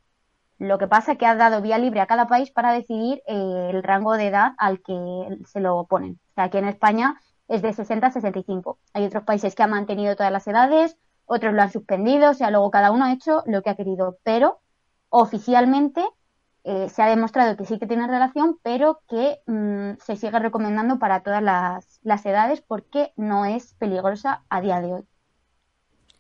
[0.59, 3.71] Lo que pasa es que ha dado vía libre a cada país para decidir eh,
[3.73, 6.21] el rango de edad al que se lo ponen.
[6.31, 8.79] O sea, aquí en España es de 60 a 65.
[8.93, 10.97] Hay otros países que han mantenido todas las edades,
[11.27, 14.19] otros lo han suspendido, o sea, luego cada uno ha hecho lo que ha querido,
[14.23, 14.61] pero
[15.11, 16.05] oficialmente
[16.71, 20.99] eh, se ha demostrado que sí que tiene relación, pero que mm, se sigue recomendando
[20.99, 25.03] para todas las, las edades porque no es peligrosa a día de hoy.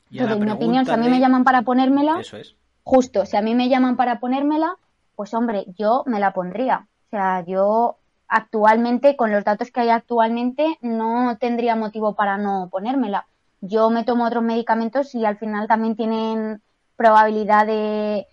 [0.08, 2.56] Y Entonces, en mi opinión, si a mí me llaman para ponérmela, Eso es.
[2.82, 4.76] justo, si a mí me llaman para ponérmela,
[5.16, 6.86] pues hombre, yo me la pondría.
[7.08, 12.70] O sea, yo actualmente, con los datos que hay actualmente, no tendría motivo para no
[12.70, 13.26] ponérmela.
[13.60, 16.62] Yo me tomo otros medicamentos y al final también tienen
[16.96, 18.26] probabilidad de,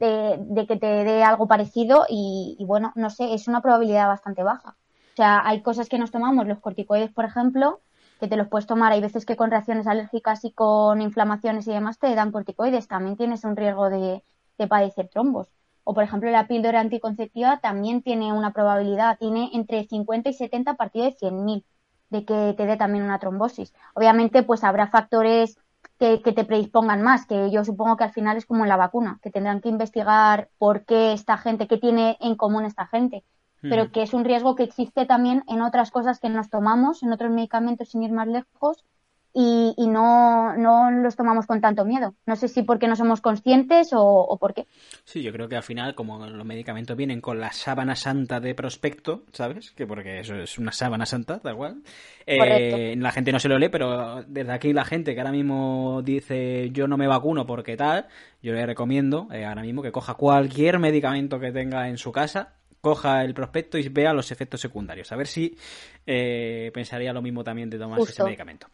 [0.00, 4.08] de, de que te dé algo parecido y, y bueno, no sé, es una probabilidad
[4.08, 4.76] bastante baja.
[5.12, 7.80] O sea, hay cosas que nos tomamos, los corticoides, por ejemplo,
[8.18, 8.92] que te los puedes tomar.
[8.92, 12.88] Hay veces que con reacciones alérgicas y con inflamaciones y demás te dan corticoides.
[12.88, 14.22] También tienes un riesgo de,
[14.58, 15.48] de padecer trombos.
[15.84, 20.74] O, por ejemplo, la píldora anticonceptiva también tiene una probabilidad, tiene entre 50 y 70
[20.74, 21.64] partido de 100.000
[22.10, 23.72] de que te dé también una trombosis.
[23.94, 25.58] Obviamente, pues habrá factores
[26.00, 28.78] que, que te predispongan más, que yo supongo que al final es como en la
[28.78, 33.22] vacuna, que tendrán que investigar por qué esta gente, qué tiene en común esta gente.
[33.60, 37.12] Pero que es un riesgo que existe también en otras cosas que nos tomamos, en
[37.12, 38.86] otros medicamentos sin ir más lejos,
[39.32, 42.14] y, y no, no los tomamos con tanto miedo.
[42.26, 44.66] No sé si porque no somos conscientes o, o por qué.
[45.04, 48.54] Sí, yo creo que al final, como los medicamentos vienen con la sábana santa de
[48.54, 49.70] prospecto, ¿sabes?
[49.72, 51.82] Que porque eso es una sábana santa, tal cual.
[52.26, 56.02] Eh, la gente no se lo lee, pero desde aquí la gente que ahora mismo
[56.02, 58.06] dice yo no me vacuno porque tal,
[58.42, 62.54] yo le recomiendo eh, ahora mismo que coja cualquier medicamento que tenga en su casa,
[62.80, 65.10] coja el prospecto y vea los efectos secundarios.
[65.12, 65.56] A ver si
[66.06, 68.68] eh, pensaría lo mismo también de tomarse ese medicamento.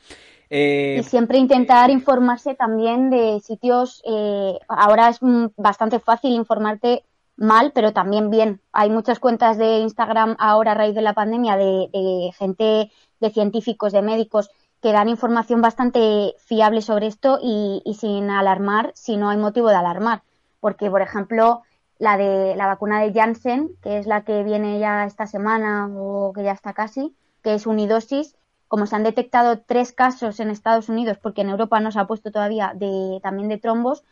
[0.51, 4.03] Eh, Y siempre intentar informarse también de sitios.
[4.05, 5.19] eh, ahora es
[5.57, 7.05] bastante fácil informarte
[7.37, 8.61] mal, pero también bien.
[8.73, 12.91] Hay muchas cuentas de Instagram ahora a raíz de la pandemia de, gente,
[13.21, 18.93] de científicos, de médicos que dan información bastante fiable sobre esto y, y sin alarmar
[18.95, 20.23] si no hay motivo de alarmar.
[20.61, 21.63] Porque, por ejemplo,
[21.99, 26.33] la de la vacuna de Janssen, que es la que viene ya esta semana o
[26.35, 28.37] que ya está casi, que es unidosis,
[28.69, 32.07] como se han detectado tres casos en Estados Unidos, porque en Europa no se ha
[32.07, 34.05] puesto todavía de, también de trombos,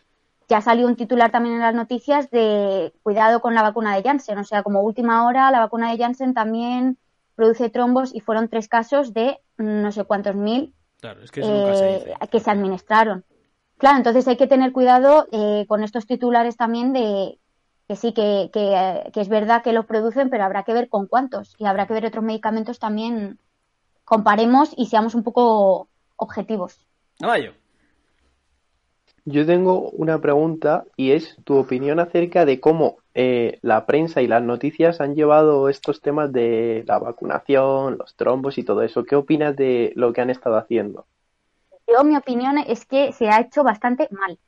[0.49, 4.39] ya salió un titular también en las noticias de cuidado con la vacuna de Janssen.
[4.39, 6.99] O sea, como última hora, la vacuna de Janssen también
[7.35, 11.41] produce trombos y fueron tres casos de mm, no sé cuántos mil claro, es que
[11.41, 13.25] eso nunca se eh, que se administraron.
[13.79, 17.39] Claro, entonces hay que tener cuidado eh, con estos titulares también de
[17.89, 21.07] que sí, que, que, que es verdad que los producen, pero habrá que ver con
[21.07, 23.39] cuántos y habrá que ver otros medicamentos también.
[24.05, 26.79] Comparemos y seamos un poco objetivos.
[27.19, 27.53] Caballo.
[29.27, 34.27] Yo tengo una pregunta y es tu opinión acerca de cómo eh, la prensa y
[34.27, 39.05] las noticias han llevado estos temas de la vacunación, los trombos y todo eso.
[39.05, 41.07] ¿Qué opinas de lo que han estado haciendo?
[41.89, 44.39] Yo, mi opinión es que se ha hecho bastante mal.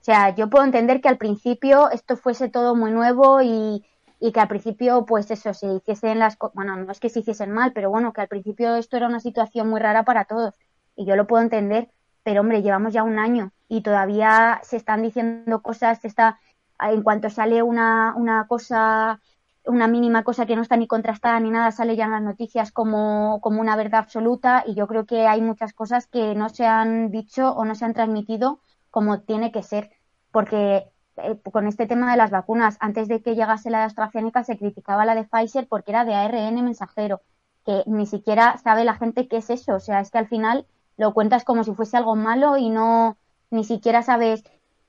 [0.00, 3.84] O sea, yo puedo entender que al principio esto fuese todo muy nuevo y,
[4.24, 7.50] y que al principio, pues eso, se hiciesen las bueno, no es que se hiciesen
[7.50, 10.54] mal, pero bueno, que al principio esto era una situación muy rara para todos
[10.94, 11.90] y yo lo puedo entender,
[12.22, 16.38] pero hombre, llevamos ya un año y todavía se están diciendo cosas, se está,
[16.78, 19.20] en cuanto sale una, una cosa,
[19.64, 22.70] una mínima cosa que no está ni contrastada ni nada, sale ya en las noticias
[22.70, 26.64] como, como una verdad absoluta y yo creo que hay muchas cosas que no se
[26.64, 29.90] han dicho o no se han transmitido como tiene que ser,
[30.30, 34.44] porque eh, con este tema de las vacunas, antes de que llegase la de AstraZeneca
[34.44, 37.20] se criticaba la de Pfizer porque era de ARN mensajero,
[37.64, 40.66] que ni siquiera sabe la gente qué es eso, o sea, es que al final
[40.96, 43.16] lo cuentas como si fuese algo malo y no,
[43.50, 44.44] ni siquiera sabes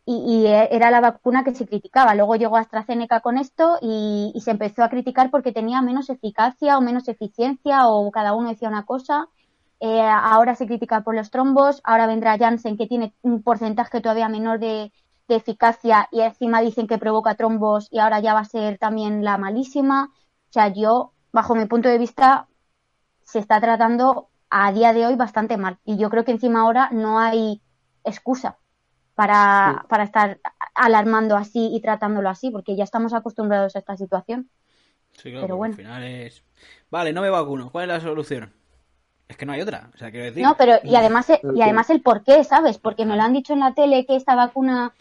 [0.05, 2.13] y, y, era la vacuna que se criticaba.
[2.15, 6.77] Luego llegó AstraZeneca con esto y, y, se empezó a criticar porque tenía menos eficacia
[6.77, 9.29] o menos eficiencia o cada uno decía una cosa.
[9.79, 14.29] Eh, ahora se critica por los trombos, ahora vendrá Janssen que tiene un porcentaje todavía
[14.29, 14.93] menor de,
[15.33, 19.23] de, eficacia y encima dicen que provoca trombos y ahora ya va a ser también
[19.23, 20.11] la malísima.
[20.49, 22.47] O sea, yo, bajo mi punto de vista,
[23.23, 26.89] se está tratando a día de hoy bastante mal y yo creo que encima ahora
[26.91, 27.61] no hay
[28.03, 28.57] excusa
[29.15, 29.87] para, sí.
[29.87, 30.39] para estar
[30.75, 34.49] alarmando así y tratándolo así, porque ya estamos acostumbrados a esta situación.
[35.11, 35.73] Sí, claro, pero bueno.
[35.73, 36.43] al final es.
[36.89, 37.71] Vale, no me vacuno.
[37.71, 38.53] ¿Cuál es la solución?
[39.27, 39.89] Es que no hay otra.
[39.93, 40.43] O sea, quiero decir.
[40.43, 42.77] No, pero y además, y además el por qué, ¿sabes?
[42.77, 44.93] Porque me lo han dicho en la tele que esta vacuna.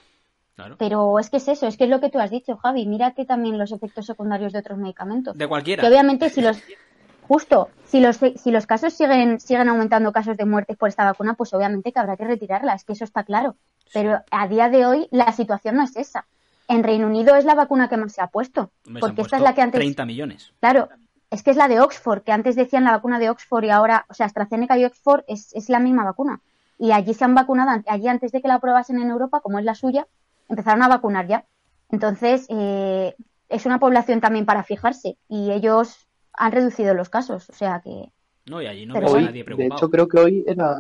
[0.63, 0.77] Claro.
[0.79, 2.87] Pero es que es eso, es que es lo que tú has dicho, Javi.
[2.87, 5.37] Mira que también los efectos secundarios de otros medicamentos.
[5.37, 5.81] De cualquiera.
[5.81, 6.59] Que obviamente si los.
[7.29, 11.35] Justo, si los, si los casos siguen, siguen aumentando casos de muertes por esta vacuna,
[11.35, 13.57] pues obviamente que habrá que retirarla, es que eso está claro.
[13.95, 16.27] Pero a día de hoy la situación no es esa.
[16.69, 18.71] En Reino Unido es la vacuna que más se ha puesto.
[18.85, 19.79] Me porque esta es la que antes.
[19.79, 20.53] 30 millones.
[20.61, 20.89] Claro,
[21.31, 24.05] es que es la de Oxford, que antes decían la vacuna de Oxford y ahora,
[24.11, 26.41] o sea, AstraZeneca y Oxford es, es la misma vacuna.
[26.79, 29.65] Y allí se han vacunado, allí antes de que la aprobasen en Europa, como es
[29.65, 30.07] la suya,
[30.49, 31.45] empezaron a vacunar ya.
[31.91, 33.15] Entonces, eh,
[33.49, 35.17] es una población también para fijarse.
[35.29, 38.11] Y ellos han reducido los casos, o sea que.
[38.47, 39.69] No, y allí no Pero ves a hoy, nadie preocupado.
[39.69, 40.79] De hecho, creo que hoy era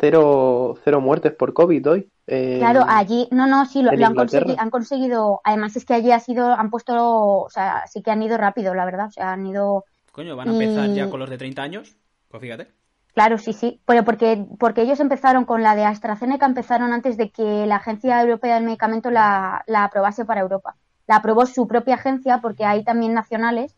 [0.00, 2.10] cero, cero muertes por COVID hoy.
[2.26, 6.10] Eh, Claro, allí, no, no, sí, lo, han, conseguido, han conseguido, además es que allí
[6.10, 9.32] ha sido, han puesto, o sea, sí que han ido rápido, la verdad, o sea,
[9.32, 9.84] han ido,
[10.16, 11.96] Coño, van a empezar ya con los de 30 años.
[12.28, 12.68] Pues fíjate.
[13.16, 17.30] Claro, sí, sí, pero porque, porque ellos empezaron con la de AstraZeneca, empezaron antes de
[17.32, 20.76] que la Agencia Europea del Medicamento la, la aprobase para Europa.
[21.08, 23.76] La aprobó su propia agencia, porque hay también nacionales,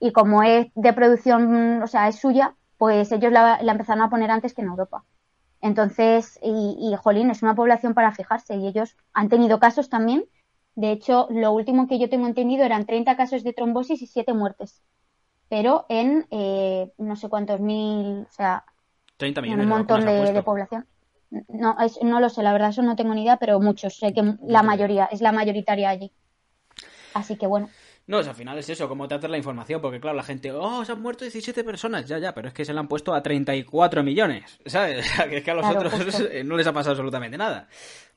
[0.00, 4.10] y como es de producción, o sea, es suya, pues ellos la, la empezaron a
[4.10, 5.04] poner antes que en Europa.
[5.62, 10.26] Entonces, y, y jolín, es una población para fijarse y ellos han tenido casos también.
[10.76, 14.34] De hecho, lo último que yo tengo entendido eran 30 casos de trombosis y 7
[14.34, 14.82] muertes.
[15.48, 18.64] Pero en eh, no sé cuántos mil, o sea,
[19.16, 20.86] 30 en millones un montón de, población.
[21.48, 23.96] No, es- no lo sé, la verdad, eso no tengo ni idea, pero muchos.
[23.96, 26.12] Sé que la mayoría, es la mayoritaria allí.
[27.14, 27.70] Así que bueno.
[28.06, 30.84] No, sea, al final es eso, como tratar la información, porque claro, la gente, oh,
[30.84, 33.22] se han muerto 17 personas, ya, ya, pero es que se le han puesto a
[33.22, 35.04] 34 millones, ¿sabes?
[35.12, 36.18] O sea, que es que a los Claro, otros justo.
[36.32, 37.68] eh, no les ha pasado absolutamente nada.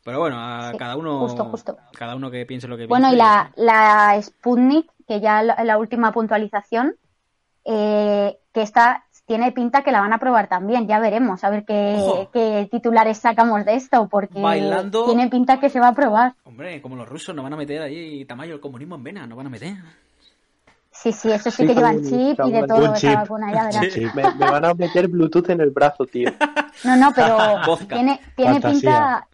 [0.04, 1.78] Pero bueno, a Sí, cada uno, justo, justo.
[1.98, 3.16] cada uno que piense lo que Bueno, piense.
[3.16, 6.96] y la, la Sputnik, que ya la, la última puntualización,
[7.66, 11.64] eh, que está, tiene pinta que la van a probar también, ya veremos, a ver
[11.64, 16.34] qué, titulares sacamos de esto, porque Bailando- tiene pinta que se va a probar.
[16.46, 19.36] Hombre, como los rusos no van a meter ahí tamaño el comunismo en vena, no
[19.36, 19.76] van a meter.
[20.90, 23.94] Sí, sí, eso sí Sí, que llevan chip y de todo esa vacuna, ya verás.
[23.94, 24.02] Sí.
[24.16, 26.32] Me, me van a meter Bluetooth en el brazo, tío.
[26.84, 27.38] No, no, pero
[27.88, 28.72] tiene, tiene Fantasía.
[28.82, 29.28] pinta,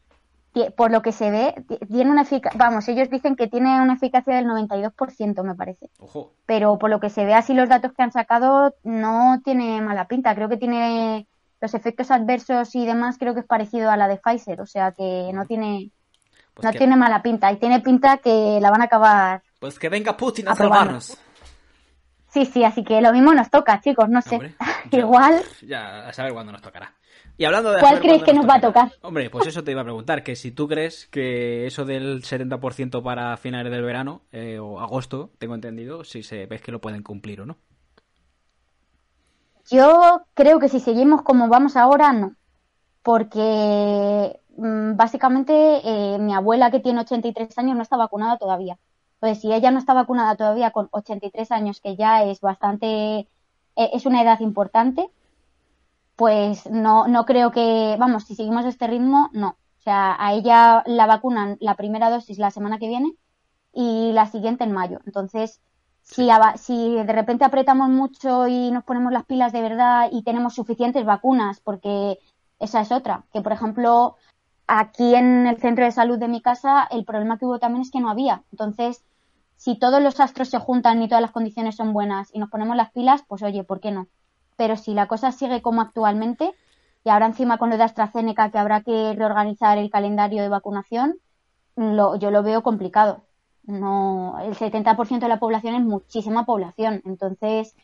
[0.78, 3.94] por lo que se ve, ti- tiene una eficacia, vamos, ellos dicen que tiene una
[3.94, 5.90] eficacia del 92%, me parece.
[6.00, 6.34] Ojo.
[6.46, 10.08] Pero por lo que se ve así los datos que han sacado, no tiene mala
[10.08, 10.34] pinta.
[10.36, 11.28] Creo que tiene
[11.62, 14.92] los efectos adversos y demás, creo que es parecido a la de Pfizer, o sea
[14.92, 15.92] que no tiene,
[16.54, 17.52] Pues, no que, tiene mala pinta.
[17.52, 19.42] Y tiene pinta que la van a acabar.
[19.60, 21.02] pues que venga Putin a Aprobando.
[21.02, 21.18] salvarnos.
[22.30, 24.36] Sí, sí, así que lo mismo nos toca, chicos, no sé.
[24.36, 24.56] Hombre,
[24.92, 26.94] Igual, Ya, a saber cuándo nos tocará.
[27.38, 28.92] Y hablando de ¿Cuál crees que nos va a tocar?
[29.02, 33.04] Hombre, pues eso te iba a preguntar, que si tú crees que eso del 70%
[33.04, 37.04] para finales del verano eh, o agosto, tengo entendido, si se ves que lo pueden
[37.04, 37.58] cumplir o no.
[39.70, 42.36] Yo creo que si seguimos como vamos ahora, no.
[43.02, 48.78] Porque mm, básicamente eh, mi abuela que tiene 83 años no está vacunada todavía.
[49.16, 53.28] Entonces, si ella no está vacunada todavía con 83 años, que ya es bastante,
[53.76, 55.10] es una edad importante,
[56.16, 59.50] pues no, no creo que, vamos, si seguimos este ritmo, no.
[59.80, 63.14] O sea, a ella la vacunan la primera dosis la semana que viene
[63.74, 65.00] y la siguiente en mayo.
[65.06, 65.62] Entonces,
[66.02, 70.56] si, si de repente apretamos mucho y nos ponemos las pilas de verdad y tenemos
[70.56, 72.20] suficientes vacunas, porque
[72.60, 74.16] esa es otra, que por ejemplo
[74.68, 77.92] aquí en el centro de salud de mi casa el problema que hubo también es
[77.92, 78.44] que no había.
[78.52, 79.04] Entonces,
[79.56, 82.76] si todos los astros se juntan y todas las condiciones son buenas y nos ponemos
[82.76, 84.08] las pilas, pues oye, ¿por qué no?
[84.58, 86.54] Pero si la cosa sigue como actualmente
[87.04, 91.16] y ahora encima con lo de AstraZeneca que habrá que reorganizar el calendario de vacunación,
[91.76, 93.24] lo, yo lo veo complicado.
[93.64, 97.02] No, el 70% de la población es muchísima población.
[97.06, 97.76] Entonces,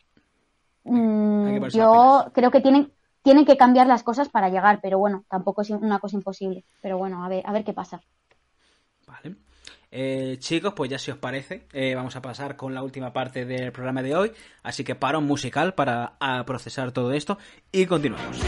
[0.84, 2.92] mm, yo creo que tienen,
[3.24, 6.64] tienen que cambiar las cosas para llegar, pero bueno, tampoco es una cosa imposible.
[6.82, 8.02] Pero bueno, a ver, a ver qué pasa.
[9.92, 13.46] Eh, chicos, pues ya si os parece, eh, vamos a pasar con la última parte
[13.46, 14.32] del programa de hoy.
[14.64, 17.38] Así que parón musical para a, procesar todo esto
[17.72, 18.40] y continuamos.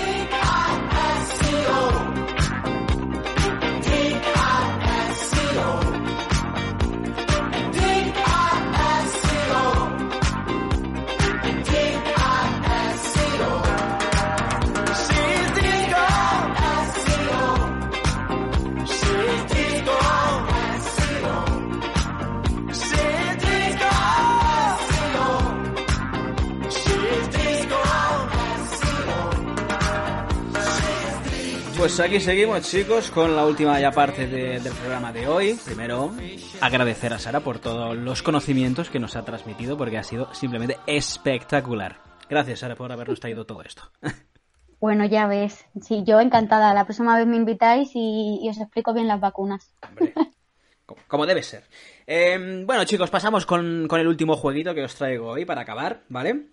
[31.83, 35.59] Pues aquí seguimos, chicos, con la última ya parte de- del programa de hoy.
[35.65, 36.13] Primero,
[36.61, 40.77] agradecer a Sara por todos los conocimientos que nos ha transmitido, porque ha sido simplemente
[40.87, 41.97] espectacular.
[42.29, 43.83] Gracias, Sara, por habernos traído todo esto.
[44.79, 45.65] Bueno, ya ves.
[45.81, 46.73] Sí, yo encantada.
[46.73, 49.73] La próxima vez me invitáis y, y os explico bien las vacunas.
[49.87, 50.13] Hombre,
[51.07, 51.63] como, debe ser.
[52.07, 56.03] Eh, bueno, chicos, pasamos con, con el último jueguito que os traigo hoy para acabar,
[56.09, 56.47] ¿vale?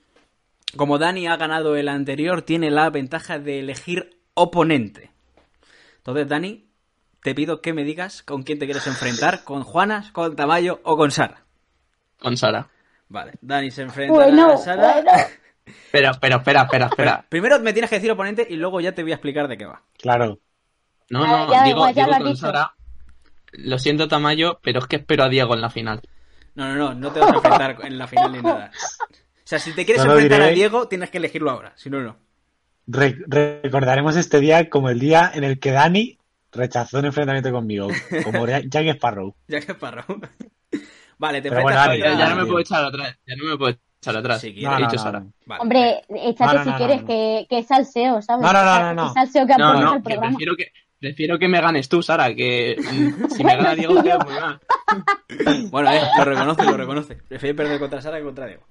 [0.76, 5.09] Como Dani ha ganado el anterior, tiene la ventaja de elegir oponente.
[6.00, 6.66] Entonces, Dani,
[7.22, 10.96] te pido que me digas con quién te quieres enfrentar, con Juanas, con Tamayo o
[10.96, 11.44] con Sara.
[12.18, 12.68] Con Sara.
[13.08, 14.92] Vale, Dani se enfrenta Bueno, a Sara.
[14.94, 15.10] bueno.
[15.92, 17.26] Pero, pero, espera, espera, espera.
[17.28, 19.66] Primero me tienes que decir oponente y luego ya te voy a explicar de qué
[19.66, 19.82] va.
[19.98, 20.38] Claro.
[21.10, 22.46] No, Ah, no, ya, digo, igual, ya digo lo has con dicho.
[22.46, 22.74] Sara.
[23.52, 26.00] Lo siento, Tamayo, pero es que espero a Diego en la final.
[26.54, 28.70] No, no, no, no te vas a enfrentar en la final ni nada.
[28.72, 30.50] O sea, si te quieres No enfrentar diré.
[30.52, 32.16] a Diego, tienes que elegirlo ahora, si no, no.
[32.92, 33.16] Re-
[33.62, 36.18] recordaremos este día como el día en el que Dani
[36.52, 37.88] rechazó un enfrentamiento conmigo,
[38.24, 39.34] como Jack Sparrow.
[39.48, 40.20] Que Sparrow.
[41.18, 42.04] vale, te enfrentas bueno.
[42.04, 43.16] Ya, ya no me puedo echar atrás.
[43.26, 44.40] Ya no me puedo echar atrás.
[44.40, 44.70] Si He quieres.
[44.70, 45.20] No, no, dicho no, Sara.
[45.20, 45.32] no.
[45.46, 47.06] Vale, Hombre, échate No, no, si no, quieres, no.
[47.06, 48.42] Que, que es salseo, ¿sabes?
[48.44, 49.06] No, no, no, no.
[49.08, 50.28] Es salseo que No, no, el que programa.
[50.36, 54.18] prefiero que, prefiero que me ganes tú, Sara, que mm, si me gana Diego queda
[54.18, 54.60] muy mal.
[55.70, 57.14] Bueno, eh, lo reconoce, lo reconoce.
[57.28, 58.66] Prefiere perder contra Sara que contra Diego.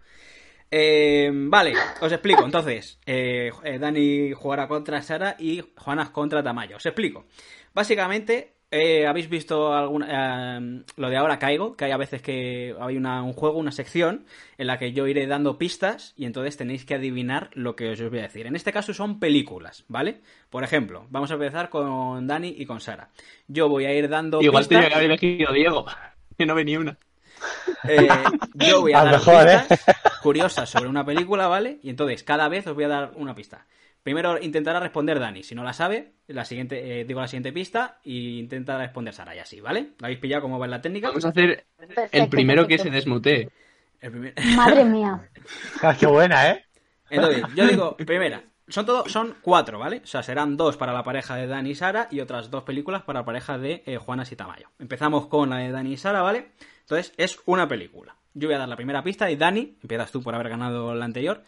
[0.72, 2.46] Eh, vale, os explico.
[2.46, 6.78] Entonces, eh, eh, Dani jugará contra Sara y Juanas contra Tamayo.
[6.78, 7.26] Os explico.
[7.74, 12.76] Básicamente, eh, habéis visto alguna, eh, lo de ahora caigo, que hay a veces que
[12.80, 14.26] hay una- un juego, una sección
[14.60, 18.02] en la que yo iré dando pistas y entonces tenéis que adivinar lo que os
[18.10, 18.46] voy a decir.
[18.46, 20.22] En este caso son películas, ¿vale?
[20.52, 23.10] Por ejemplo, vamos a empezar con Dani y con Sara.
[23.48, 24.78] Yo voy a ir dando Igual pistas.
[24.78, 25.86] tenía que haber elegido Diego,
[26.38, 26.98] que no venía una.
[27.84, 28.08] Eh,
[28.56, 29.60] yo voy a A dar mejor, ¿eh?
[29.70, 31.80] pistas curiosas sobre una película, ¿vale?
[31.84, 33.66] Y entonces cada vez os voy a dar una pista.
[34.04, 35.44] Primero intentará responder Dani.
[35.44, 39.36] Si no la sabe, la siguiente, eh, digo la siguiente pista y intenta responder Sara
[39.36, 39.90] y así, ¿vale?
[40.00, 41.10] ¿Lo habéis pillado cómo va la técnica?
[41.10, 43.50] Vamos a hacer el Perfecto, primero que se desmutee.
[44.02, 45.30] El primer- Madre mía.
[45.82, 46.66] Ah, qué buena, ¿eh?
[47.10, 50.02] Entonces, yo digo, primera, son todo, son cuatro, ¿vale?
[50.04, 53.02] O sea, serán dos para la pareja de Dani y Sara y otras dos películas
[53.04, 54.70] para la pareja de eh, Juana y Tamayo.
[54.80, 56.52] Empezamos con la de Dani y Sara, ¿vale?
[56.90, 58.16] Entonces, es una película.
[58.34, 61.06] Yo voy a dar la primera pista y Dani, empiezas tú por haber ganado la
[61.06, 61.44] anterior,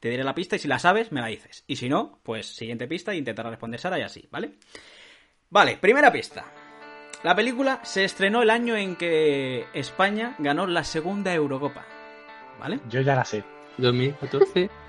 [0.00, 1.62] te diré la pista y si la sabes, me la dices.
[1.66, 4.52] Y si no, pues siguiente pista e intentará responder Sara y así, ¿vale?
[5.50, 6.46] Vale, primera pista.
[7.22, 11.84] La película se estrenó el año en que España ganó la segunda Eurocopa,
[12.58, 12.80] ¿vale?
[12.88, 13.44] Yo ya la sé.
[13.76, 14.70] 2014.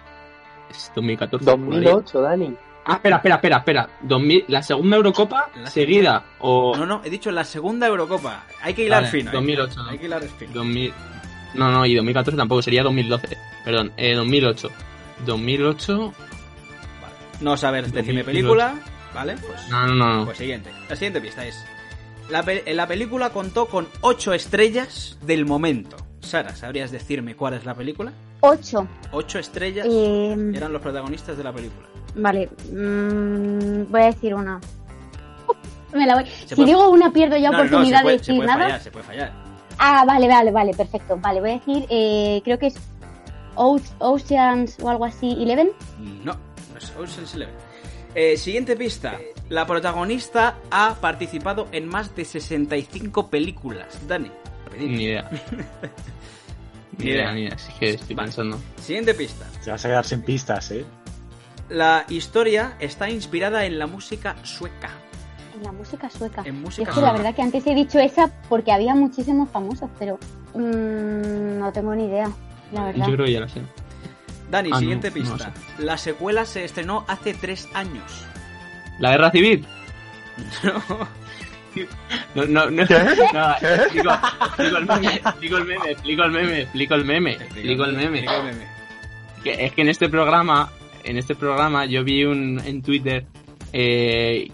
[0.70, 1.43] Es 2014.
[1.45, 1.84] por ahí.
[1.84, 2.58] 2008, Dani.
[2.90, 3.90] Ah, espera, espera, espera, espera.
[4.02, 8.46] 2000, la segunda Eurocopa La seguida o No, no, he dicho la segunda Eurocopa.
[8.62, 9.30] Hay que hilar Vale, fino.
[9.30, 9.34] ¿eh?
[9.34, 9.90] 2008, ¿no?
[9.90, 10.52] Hay que hilar fino.
[10.54, 10.94] 2000
[11.56, 13.38] No, no, y 2014 tampoco, sería 2012.
[13.66, 14.70] Perdón, eh, 2008.
[15.26, 16.14] 2008.
[17.42, 18.26] No saber decirme 2008.
[18.26, 18.76] película,
[19.14, 19.36] ¿vale?
[19.38, 20.14] Pues, No, no, no.
[20.20, 20.26] no.
[20.26, 20.72] pues siguiente.
[20.90, 21.64] La siguiente pista es...
[22.30, 25.98] La, pe- la película contó con ocho estrellas del momento.
[26.22, 28.12] Sara, ¿sabrías decirme cuál es la película?
[28.42, 28.88] Ocho.
[29.12, 31.88] Ocho estrellas Eh, eran los protagonistas de la película.
[32.16, 32.49] Vale.
[32.72, 34.60] mm, voy a decir una.
[35.93, 36.26] Me la voy.
[36.26, 38.32] Se Si puede- digo una, pierdo ya No, no, no, oportunidad se puede, de se
[38.32, 38.64] decir puede nada.
[38.66, 39.34] fallar, se puede fallar.
[39.80, 41.18] Ah, vale, vale, vale, perfecto.
[41.18, 42.76] Vale, voy a decir, eh, creo que es
[43.55, 45.72] O- Oceans o algo así, Eleven.
[46.24, 47.55] No, no es Ocean's Eleven.
[48.16, 49.18] Eh, siguiente pista.
[49.49, 53.99] La protagonista ha participado en más de 65 películas.
[54.07, 54.30] Dani.
[54.66, 54.91] rapidito.
[54.97, 55.30] Ni idea.
[55.32, 57.22] Ni Ni idea.
[57.24, 57.55] idea, ni idea.
[57.55, 58.28] Así que estoy Vale.
[58.28, 58.60] pensando.
[58.82, 59.45] Siguiente pista.
[59.64, 60.86] Te vas a quedar sin pistas, ¿eh?
[61.70, 64.89] La historia está inspirada en la música sueca.
[65.55, 66.41] En la música sueca.
[66.45, 67.17] En música es que la sueca.
[67.24, 70.17] verdad que antes he dicho esa porque había muchísimos famosos, pero
[70.55, 72.30] mm, no tengo ni idea,
[72.72, 73.05] la verdad.
[73.07, 73.61] Yo creo que ya la sé.
[74.49, 75.53] Dani, Ah, no, siguiente no pista.
[75.78, 78.26] la secuela se estrenó hace tres años.
[78.99, 79.67] ¿La guerra civil?
[82.36, 82.72] No, no, no.
[82.72, 82.86] no
[83.93, 84.11] digo,
[84.59, 88.20] digo el meme, digo el meme, explico el meme, explico el meme, explico el meme.
[88.20, 88.67] Explica el meme.
[89.43, 90.72] Que es que en este programa,
[91.04, 93.26] en este programa yo vi un en Twitter
[93.74, 94.50] eh,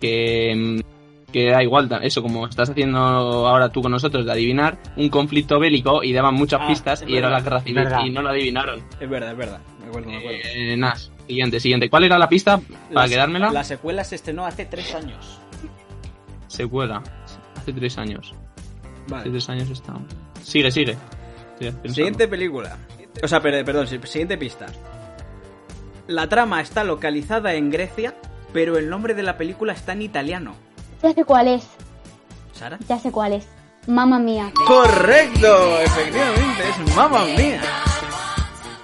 [0.00, 4.78] que, mm, que da igual, eso como estás haciendo ahora tú con nosotros de adivinar
[4.96, 8.22] un conflicto bélico y daban muchas Ah, pistas y era la guerra civil y no
[8.22, 8.82] lo adivinaron.
[9.00, 9.60] Es verdad, es verdad.
[9.80, 10.38] Me acuerdo, me acuerdo.
[10.54, 10.94] Eh, nada,
[11.26, 11.88] siguiente, siguiente.
[11.90, 12.58] ¿Cuál era la pista
[12.92, 13.50] para La- quedármela?
[13.52, 15.38] La secuela se estrenó hace tres años.
[16.48, 17.02] Secuela.
[17.56, 18.34] Hace tres años.
[18.34, 19.30] Hace Vale.
[19.30, 19.94] tres años está.
[20.42, 20.96] Sigue, sigue.
[21.86, 22.76] Siguiente película.
[23.22, 24.66] O sea, per- perdón, si- siguiente pista.
[26.06, 28.14] La trama está localizada en Grecia,
[28.52, 30.54] pero el nombre de la película está en italiano.
[31.02, 31.64] Ya sé cuál es,
[32.52, 32.78] ¿Sara?
[32.88, 33.46] ya sé cuál es.
[33.86, 34.52] Mamma mía.
[34.66, 37.60] Correcto, efectivamente, es mamma mía.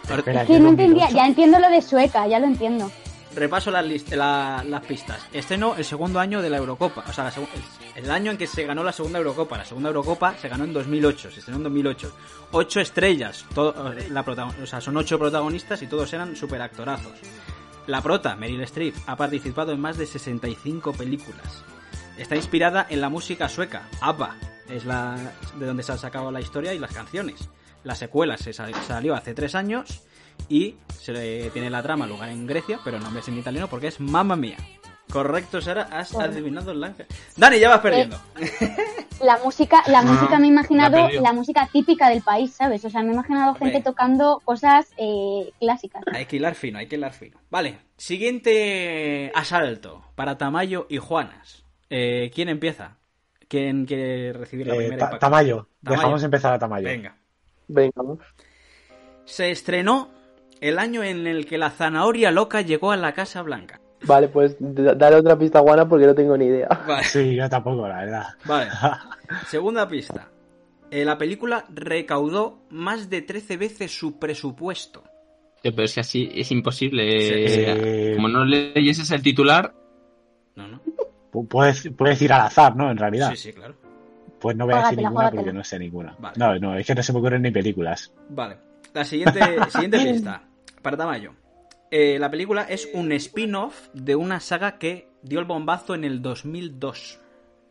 [0.08, 0.68] Es que no 2008.
[0.68, 2.90] entendía, ya entiendo lo de sueca, ya lo entiendo.
[3.34, 5.20] Repaso las, la- las pistas.
[5.32, 7.04] Estrenó el segundo año de la Eurocopa.
[7.08, 7.32] O sea, la
[7.96, 9.58] el, año en que se ganó la segunda Eurocopa.
[9.58, 11.30] La segunda Eurocopa se ganó en 2008.
[11.30, 12.12] Se estrenó en 2008.
[12.52, 13.44] Ocho estrellas.
[13.54, 14.20] todo- la
[14.62, 17.12] o sea, son ocho protagonistas y todos eran superactorazos.
[17.86, 21.64] La prota, Meryl Streep, ha participado en más de 65 películas.
[22.18, 23.88] Está inspirada en la música sueca.
[24.00, 24.36] ABBA
[24.68, 27.48] es la de donde se ha sacado la historia y las canciones.
[27.84, 30.02] La secuela se sal- salió hace tres años
[30.48, 33.68] y se le- tiene la trama lugar en Grecia, pero el nombre es en italiano
[33.68, 34.56] porque es Mamma Mía.
[35.10, 37.06] Correcto, Sara, has adivinado el ángel.
[37.34, 38.20] Dani, ya vas perdiendo.
[39.22, 42.84] La música, la Ah, música me he imaginado la música típica del país, ¿sabes?
[42.84, 43.70] O sea, me he imaginado Hombre.
[43.70, 46.02] gente tocando cosas eh, clásicas.
[46.12, 47.38] Hay que hilar fino, hay que hilar fino.
[47.50, 51.64] Vale, siguiente asalto para Tamayo y Juanas.
[51.90, 52.98] Eh, ¿Quién empieza?
[53.48, 55.10] ¿Quién quiere recibir la Eh, primera?
[55.10, 55.18] Ta-?
[55.18, 55.68] Tamayo.
[55.82, 56.00] Tamayo.
[56.00, 56.84] Dejamos empezar a Tamayo.
[56.86, 57.16] Venga.
[57.66, 58.18] Venga, vamos.
[59.24, 60.10] Se estrenó
[60.60, 63.80] el año en el que la zanahoria loca llegó a la Casa Blanca.
[64.04, 66.68] Vale, pues dale otra pista guana porque no tengo ni idea.
[66.86, 67.04] Vale.
[67.04, 68.26] Sí, yo tampoco, la verdad.
[68.44, 68.70] Vale.
[69.48, 70.28] Segunda pista.
[70.90, 75.02] Eh, la película recaudó más de 13 veces su presupuesto.
[75.60, 77.10] Tío, pero es que así es imposible.
[77.20, 77.34] Sí.
[77.66, 79.74] eh, Como no leyeses el titular,
[80.54, 80.80] No, no.
[81.32, 82.90] Pu- Puedes, puedes ir al azar, ¿no?
[82.90, 83.30] En realidad.
[83.30, 83.74] Sí, sí, claro.
[84.40, 86.14] Pues no voy a decir ninguna porque no sé ninguna.
[86.20, 86.36] Vale.
[86.38, 88.12] No, no, es que no se me ocurren ni películas.
[88.28, 88.56] Vale.
[88.94, 89.40] La siguiente,
[89.70, 90.42] siguiente pista.
[90.82, 91.32] Para Tamayo.
[91.90, 96.20] Eh, la película es un spin-off de una saga que dio el bombazo en el
[96.20, 97.20] 2002.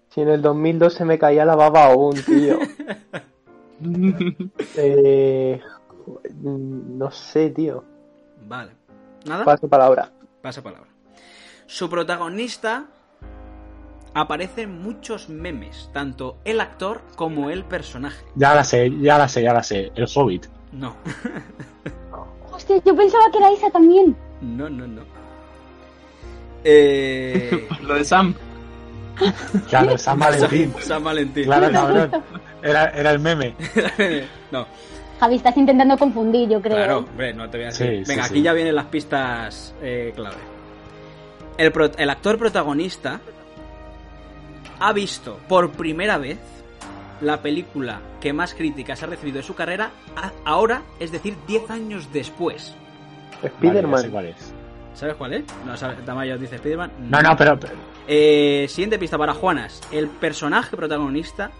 [0.10, 2.58] Si en el 2002 se me caía la baba aún, tío.
[4.76, 5.62] eh,
[6.42, 7.84] no sé, tío.
[8.48, 8.72] Vale.
[9.26, 9.46] ¿Nada?
[9.46, 10.12] Paso palabra.
[10.42, 10.90] Pasa palabra.
[11.66, 12.86] Su protagonista
[14.14, 18.26] aparecen muchos memes, tanto el actor como el personaje.
[18.36, 19.92] Ya la sé, ya la sé, ya la sé.
[19.96, 20.48] El Hobbit.
[20.72, 20.96] No,
[22.70, 24.16] Hostia, yo pensaba que era esa también.
[24.42, 25.02] no, no, no.
[26.64, 27.68] Eh...
[27.82, 28.34] Lo de Sam.
[29.70, 30.74] Claro, San Valentín.
[30.80, 31.46] San Valentín.
[31.46, 32.12] Claro, cabrón.
[32.62, 33.56] Era, era el meme.
[34.52, 34.66] no,
[35.20, 36.76] Javi, estás intentando confundir, yo creo.
[36.76, 37.88] claro, hombre, no te voy a decir.
[38.06, 38.42] Sí, Venga, sí, aquí sí.
[38.44, 40.36] ya vienen las pistas eh, clave.
[41.58, 43.20] El, pro- el actor protagonista
[44.80, 46.38] ha visto por primera vez
[47.22, 49.92] la película que más críticas ha recibido de su carrera
[50.46, 52.76] ahora, es decir, 10 años después.
[53.46, 54.02] Spiderman.
[54.02, 54.54] sé cuál es.
[54.94, 55.44] ¿Sabes cuál es?
[55.66, 56.04] No, ¿sabes?
[56.06, 56.92] Tamayo dice Spiderman.
[57.10, 57.74] No, no, pero, pero-
[58.08, 59.82] Eh, siguiente pista para Juanas.
[59.92, 61.52] El personaje protagonista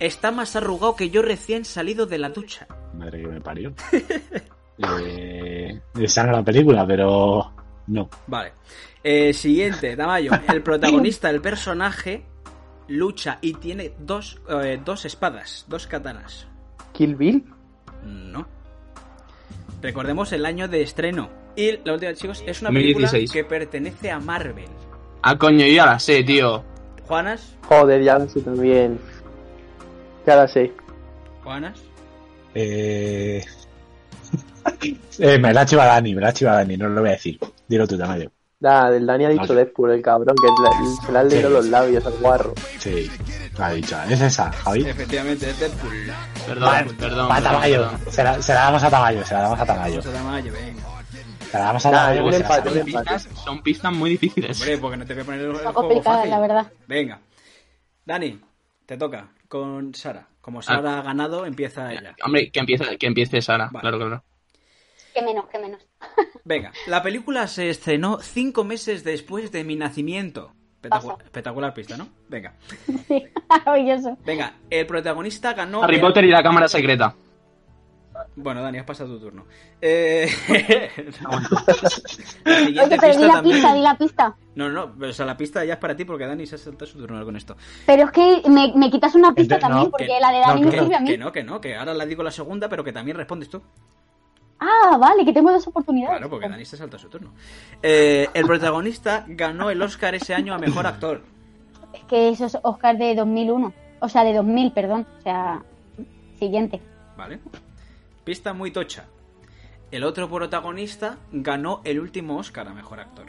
[0.00, 2.66] está más arrugado que yo recién salido de la ducha.
[2.94, 3.72] Madre que me parió.
[5.00, 7.52] eh, esa la película, pero
[7.86, 8.08] no.
[8.26, 8.52] Vale.
[9.04, 10.32] Eh, siguiente, Tamayo.
[10.52, 12.24] El protagonista, el personaje,
[12.88, 16.46] lucha y tiene dos, eh, dos espadas, dos katanas.
[16.92, 17.44] Kill Bill.
[18.04, 18.46] No.
[19.80, 21.30] Recordemos el año de estreno.
[21.56, 23.32] Y la última, chicos, es una película 2016.
[23.32, 24.68] que pertenece a Marvel.
[25.22, 26.64] Ah, coño, yo ya la sé, tío.
[27.06, 28.98] Juanas, Joder, ya lo sé también.
[30.26, 30.72] Ya la sé.
[31.42, 31.82] Juanas.
[32.54, 33.44] Eh...
[35.18, 37.38] eh, me la chiva Dani, me la chiva Dani, no lo voy a decir.
[37.68, 38.30] Dilo tú, Tamayo.
[38.62, 39.54] Nada, el Dani ha dicho Vale.
[39.56, 41.54] Deadpool, el cabrón, que le- se le han leído Sí.
[41.54, 42.54] los labios al guarro.
[42.78, 43.10] Sí,
[43.58, 43.96] lo ha dicho.
[44.08, 44.86] Es esa, Javi.
[44.88, 45.92] Efectivamente, es Deadpool.
[46.46, 46.98] Perdón, Vale, perdón.
[47.28, 47.82] perdón, Tamayo.
[47.90, 48.00] perdón.
[48.12, 49.98] Se la, se la damos a Tamayo, se la damos a Tamayo.
[50.00, 50.82] A Tamayo, venga.
[51.50, 52.24] Se la damos a Tamayo.
[52.24, 52.80] que se la empate, sabe.
[52.82, 53.10] un empate.
[53.10, 54.60] Pistas- son pistas muy difíciles.
[54.60, 56.30] Hombre, porque no te voy a poner el, el Está juego complicada, fácil.
[56.30, 56.72] la verdad.
[56.86, 57.20] Venga.
[58.06, 58.40] Dani,
[58.86, 60.26] te toca con Sara.
[60.40, 62.14] Como Sara ha ganado, empieza ella.
[62.24, 63.68] Hombre, que empiece, que empiece Sara.
[63.70, 63.80] Vale.
[63.80, 64.24] Claro, claro.
[65.14, 65.80] Que menos, que menos.
[66.44, 70.52] Venga, la película se estrenó cinco meses después de mi nacimiento.
[70.82, 72.08] Espectacular pista, ¿no?
[72.28, 72.54] Venga.
[73.06, 74.18] Sí, maravilloso.
[74.24, 75.82] Venga, el protagonista ganó.
[75.84, 77.14] Harry el- Potter y la cámara secreta.
[78.36, 79.46] Bueno, Dani, has pasado tu turno.
[79.80, 80.28] Eh...
[82.44, 83.56] la siguiente Oye, pero di la también.
[83.56, 84.36] pista, di la pista.
[84.54, 86.58] No, no, pero, o sea, la pista ya es para ti porque Dani se ha
[86.58, 87.56] saltado su turno con esto.
[87.86, 90.60] Pero es que me, me quitas una pista no, también, porque que- la de Dani
[90.60, 91.08] no, me que- sirve a mí.
[91.10, 93.62] Que no, que no, que ahora la digo la segunda, pero que también respondes tú.
[94.64, 96.18] Ah, vale, que tengo dos oportunidades.
[96.18, 97.32] Claro, porque Dani se salta su turno.
[97.82, 101.22] Eh, el protagonista ganó el Oscar ese año a mejor actor.
[101.92, 103.72] Es que eso es Oscar de 2001.
[104.00, 105.04] O sea, de 2000, perdón.
[105.18, 105.62] O sea,
[106.38, 106.80] siguiente.
[107.16, 107.40] ¿Vale?
[108.22, 109.06] Pista muy tocha.
[109.90, 113.26] El otro protagonista ganó el último Oscar a mejor actor.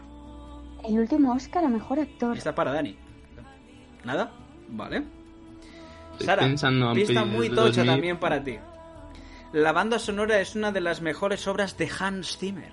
[0.88, 2.38] El último Oscar a mejor actor.
[2.38, 2.95] Esta para Dani.
[4.03, 4.31] ¿Nada?
[4.69, 5.03] Vale.
[6.11, 7.86] Estoy Sara, pista muy tocha 2000.
[7.88, 8.59] también para ti.
[9.54, 12.72] La banda sonora es una de las mejores obras de Hans Zimmer.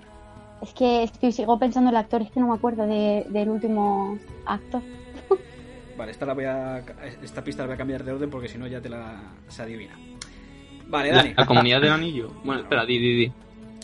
[0.61, 3.49] Es que estoy, sigo pensando en el actor, es que no me acuerdo de- del
[3.49, 4.81] último actor.
[5.97, 6.83] Vale, esta, la voy a,
[7.21, 9.61] esta pista la voy a cambiar de orden porque si no ya te la se
[9.61, 9.95] adivina.
[10.87, 11.29] Vale, Dani.
[11.29, 12.31] La, la comunidad del anillo.
[12.43, 13.31] Bueno, espera, di, di, di.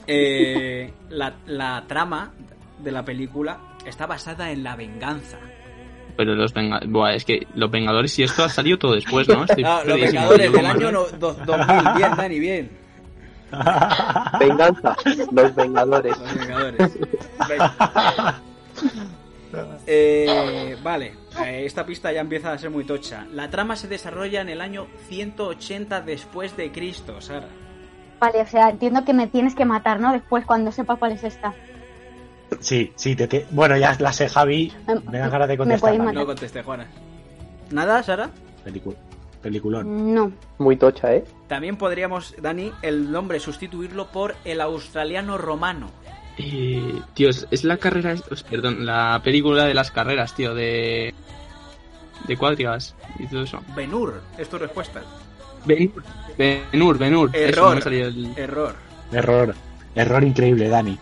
[0.08, 2.32] Eh, la, la trama
[2.80, 5.38] de la película está basada en la venganza.
[6.16, 6.90] Pero los Vengadores.
[6.92, 9.44] Buah, es que los Vengadores y esto ha salido todo después, ¿no?
[9.48, 9.86] Estoy los.
[9.86, 11.68] Vengadores del año no- do- 2000.
[11.98, 12.87] Bien, Dani, bien.
[14.40, 14.96] Venganza,
[15.32, 16.18] los Vengadores.
[16.20, 17.00] Los Vengadores.
[17.48, 18.42] Venga.
[19.88, 21.14] Eh, vale,
[21.46, 23.26] eh, esta pista ya empieza a ser muy tocha.
[23.34, 27.48] La trama se desarrolla en el año 180 después de Cristo, Sara.
[28.20, 30.12] Vale, o sea, entiendo que me tienes que matar, ¿no?
[30.12, 31.54] Después, cuando sepa cuál es esta.
[32.60, 34.74] Sí, sí, te, te- bueno, ya la sé, Javi.
[35.10, 35.98] Me dan ganas de contestar.
[35.98, 36.88] No conteste, Juana.
[37.72, 38.30] ¿Nada, Sara?
[38.66, 38.96] Pelicu-
[39.42, 40.14] peliculón.
[40.14, 40.32] No.
[40.58, 41.24] Muy tocha, ¿eh?
[41.48, 45.92] También podríamos, Dani, el nombre sustituirlo por el australiano romano.
[46.38, 48.16] Eh, tío, es, la carrera.
[48.50, 51.14] Perdón, la película de las carreras, tío, de.
[52.28, 53.62] de cuadrigas y todo eso.
[53.76, 55.02] Benur, es tu respuesta.
[55.66, 56.04] Benur,
[56.38, 57.30] Benur, Benur.
[57.34, 57.86] Eso, Error.
[57.86, 58.76] no el- Error.
[59.12, 59.56] Error.
[59.96, 61.00] Error increíble, Dani.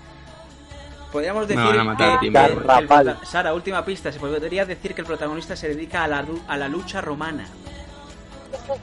[1.12, 4.12] Podríamos Me decir van a matar, que el- el Sara, última pista.
[4.12, 7.46] Se podría decir que el protagonista se dedica a la, a la lucha romana.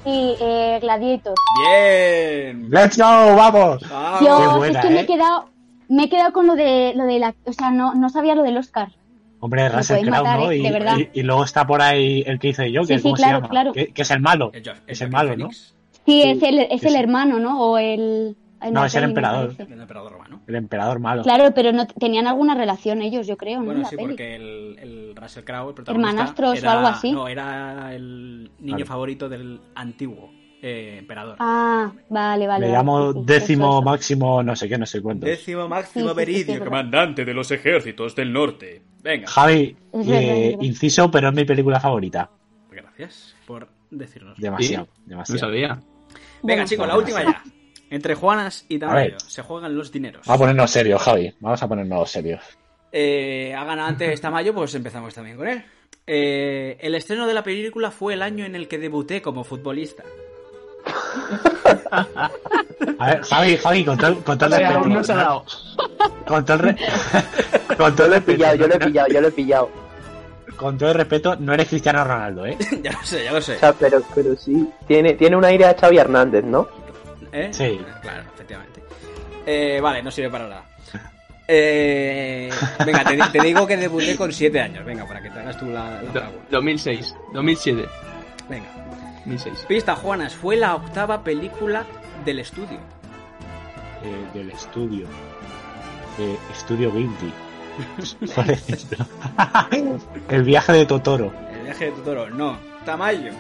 [0.05, 1.35] Sí, eh, Gladiator.
[1.67, 2.69] Bien.
[2.71, 3.05] ¡Let's go!
[3.05, 3.89] ¡Vamos!
[3.89, 4.19] Vamos.
[4.19, 5.03] Qué Dios, buena, es que me ¿eh?
[5.03, 5.49] he quedado,
[5.89, 8.43] me he quedado con lo de, lo de la, o sea, no, no sabía lo
[8.43, 8.89] del Oscar.
[9.41, 10.51] Hombre, Russell Crowe, matar, ¿no?
[10.53, 10.59] ¿eh?
[10.59, 13.15] Y, y- y luego está por ahí el que hizo de Joker, Sí, sí, ¿cómo
[13.15, 13.49] claro, se llama?
[13.49, 13.73] claro.
[13.73, 14.51] Que, que es el malo.
[14.55, 15.51] El Jo- Es el malo, ¿no?
[15.51, 15.69] Sí,
[16.05, 16.23] Sí.
[16.23, 17.61] es el, es el hermano, ¿no?
[17.61, 18.37] O el...
[18.65, 19.55] en No, la es el peli, emperador.
[19.59, 20.43] El emperador romano.
[20.47, 21.23] El emperador malo.
[21.23, 23.65] Claro, pero no tenían alguna relación ellos, yo creo, ¿no?
[23.67, 24.09] Bueno, en la sí, peli.
[24.09, 27.13] porque el, el Russell Crowe, el protagonista, Hermanastros o era- algo así.
[27.13, 28.85] No, era el niño Vale.
[28.87, 30.31] favorito del antiguo
[30.63, 31.37] eh, emperador.
[31.41, 32.67] Ah, vale, vale.
[32.69, 33.83] Le llamo décimo eso, eso.
[33.83, 35.27] máximo, no sé qué, no sé cuánto.
[35.27, 38.83] Décimo Máximo sí, sí, Meridio, sí, comandante de los ejércitos del norte.
[39.03, 42.31] Venga, Javi, eh, inciso, pero es mi película favorita.
[42.71, 44.39] gracias por decirnos.
[44.39, 45.41] Demasiado, No demasiado.
[45.41, 45.69] sabía.
[45.69, 45.83] Venga,
[46.43, 47.43] Bueno, chicos, la última ya.
[47.93, 50.27] Entre Juanas y Tamayo se juegan los dineros.
[50.27, 51.35] Vamos a ponernos serios, Javi.
[51.41, 52.41] Vamos a ponernos serios.
[52.91, 55.63] Eh, ha ganado antes Tamayo, pues empezamos también con él.
[56.07, 60.05] Eh, el estreno de la película fue el año en el que debuté como futbolista.
[62.99, 64.89] A ver, Javi, Javi, con todo, con todo el respeto.
[64.89, 65.45] No se ha dado.
[66.27, 66.77] Con todo el, re-
[67.77, 68.33] con todo el Yo lo he respeto.
[68.37, 69.71] pillado, yo lo he pillado, yo lo he pillado.
[70.57, 72.57] Con todo el respeto, no eres Cristiano Ronaldo, ¿eh?
[72.83, 73.57] ya lo sé, ya lo sé.
[73.57, 74.69] O sea, pero, pero sí.
[74.87, 76.69] Tiene, tiene un aire a Xavi Hernández, ¿no?
[77.33, 77.49] ¿Eh?
[77.53, 77.81] Sí.
[78.03, 78.83] Claro, efectivamente.
[79.47, 80.65] Eh, vale, no sirve para nada.
[81.49, 82.51] Eh,
[82.87, 84.85] venga, te, te digo que debuté con 7 años.
[84.85, 86.47] Venga, para que te hagas tú la, la Do- pregunta.
[86.51, 87.89] 2006, 2007,
[88.49, 88.67] Venga.
[89.25, 89.65] 2006.
[89.69, 91.85] Pista, Juanas, fue la octava película
[92.25, 92.79] del estudio.
[94.05, 95.07] Eh, del estudio.
[96.19, 97.33] Eh, estudio Ghibli.
[98.35, 99.07] Por ejemplo.
[100.29, 101.33] el viaje de Totoro.
[101.53, 102.57] El viaje de Totoro, no.
[102.85, 103.33] Tamayo.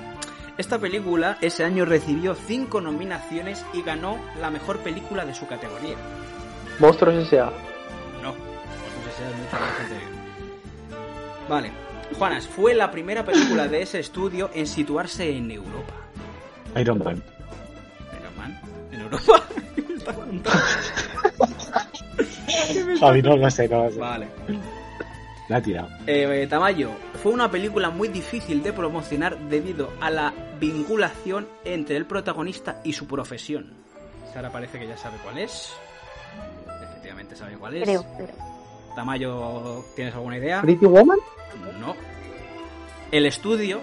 [0.58, 5.96] Esta película ese año recibió 5 nominaciones y ganó la mejor película de su categoría.
[6.78, 7.46] Monstruos S.A.
[8.22, 10.10] No, pues ese es mucho más anterior.
[11.48, 11.72] Vale.
[12.18, 15.94] Juanas, fue la primera película de ese estudio en situarse en Europa.
[16.76, 17.22] Iron Man.
[18.20, 18.60] Iron Man,
[18.92, 19.42] ¿En Europa?
[19.74, 20.50] ¿Qué me estás contando?
[23.00, 23.98] Javi, no lo sé, no lo sé.
[23.98, 24.28] Vale.
[25.52, 25.90] La ha tirado.
[26.06, 26.92] Eh, Tamayo,
[27.22, 32.94] fue una película muy difícil de promocionar debido a la vinculación entre el protagonista y
[32.94, 33.74] su profesión.
[34.32, 35.74] Sara parece que ya sabe cuál es.
[36.84, 37.82] Efectivamente sabe cuál es.
[37.82, 38.30] Creo, creo.
[38.96, 40.62] Tamayo, ¿tienes alguna idea?
[40.62, 41.18] Pretty Woman.
[41.78, 41.96] No.
[43.10, 43.82] El estudio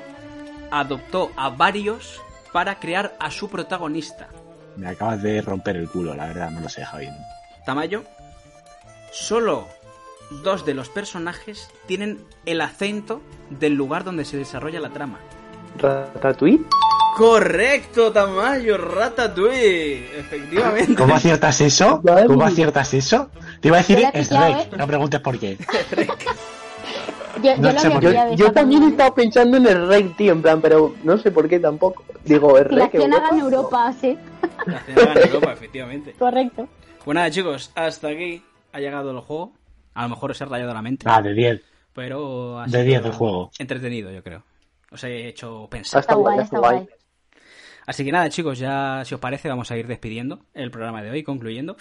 [0.72, 2.20] adoptó a varios
[2.52, 4.28] para crear a su protagonista.
[4.76, 7.10] Me acabas de romper el culo, la verdad, no lo sé, Javi.
[7.64, 8.06] Tamayo,
[9.12, 9.68] solo
[10.30, 15.20] dos de los personajes tienen el acento del lugar donde se desarrolla la trama.
[15.78, 16.62] Ratatouille.
[17.18, 20.20] Correcto, Tamayo, Ratatouille.
[20.20, 20.96] Efectivamente.
[20.96, 22.02] ¿Cómo aciertas eso?
[22.28, 23.30] ¿Cómo aciertas eso?
[23.60, 24.78] Te iba a decir la Shrek, ¿eh?
[24.78, 25.58] no preguntes por qué.
[27.44, 27.72] Yo, No
[28.02, 31.32] yo lo Yo también estaba pensando en el Rey, tío, en plan, pero no sé
[31.32, 32.04] por qué tampoco.
[32.26, 32.82] Digo, el la Rey.
[32.86, 34.18] acción haga en Europa, sí.
[34.66, 36.16] La en Europa, efectivamente.
[36.20, 36.68] Correcto.
[37.06, 39.54] Pues nada, chicos, hasta aquí ha llegado el juego.
[40.00, 41.62] A lo mejor os he rayado la mente, Ah, de 10.
[41.94, 43.52] pero ha De sido 10 el juego.
[43.60, 44.44] Entretenido, yo creo.
[44.92, 46.00] Os he hecho pensar.
[46.00, 46.88] Está Está guay, está guay.
[47.86, 51.10] Así que nada, chicos, ya si os parece, vamos a ir despidiendo el programa de
[51.12, 51.76] hoy, concluyendo.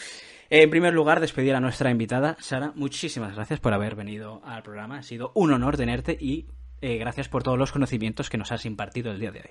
[0.50, 2.72] En primer lugar, despedir a nuestra invitada, Sara.
[2.74, 4.98] Muchísimas gracias por haber venido al programa.
[4.98, 6.46] Ha sido un honor tenerte y
[6.80, 9.50] eh, gracias por todos los conocimientos que nos has impartido el día de hoy.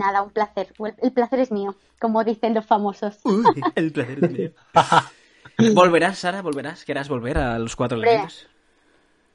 [0.00, 0.72] Nada, un placer.
[1.02, 3.18] El placer es mío, como dicen los famosos.
[3.74, 4.50] el placer es mío.
[5.74, 6.42] ¿Volverás, Sara?
[6.42, 6.84] ¿Volverás?
[6.84, 8.46] ¿Querrás volver a los cuatro elementos?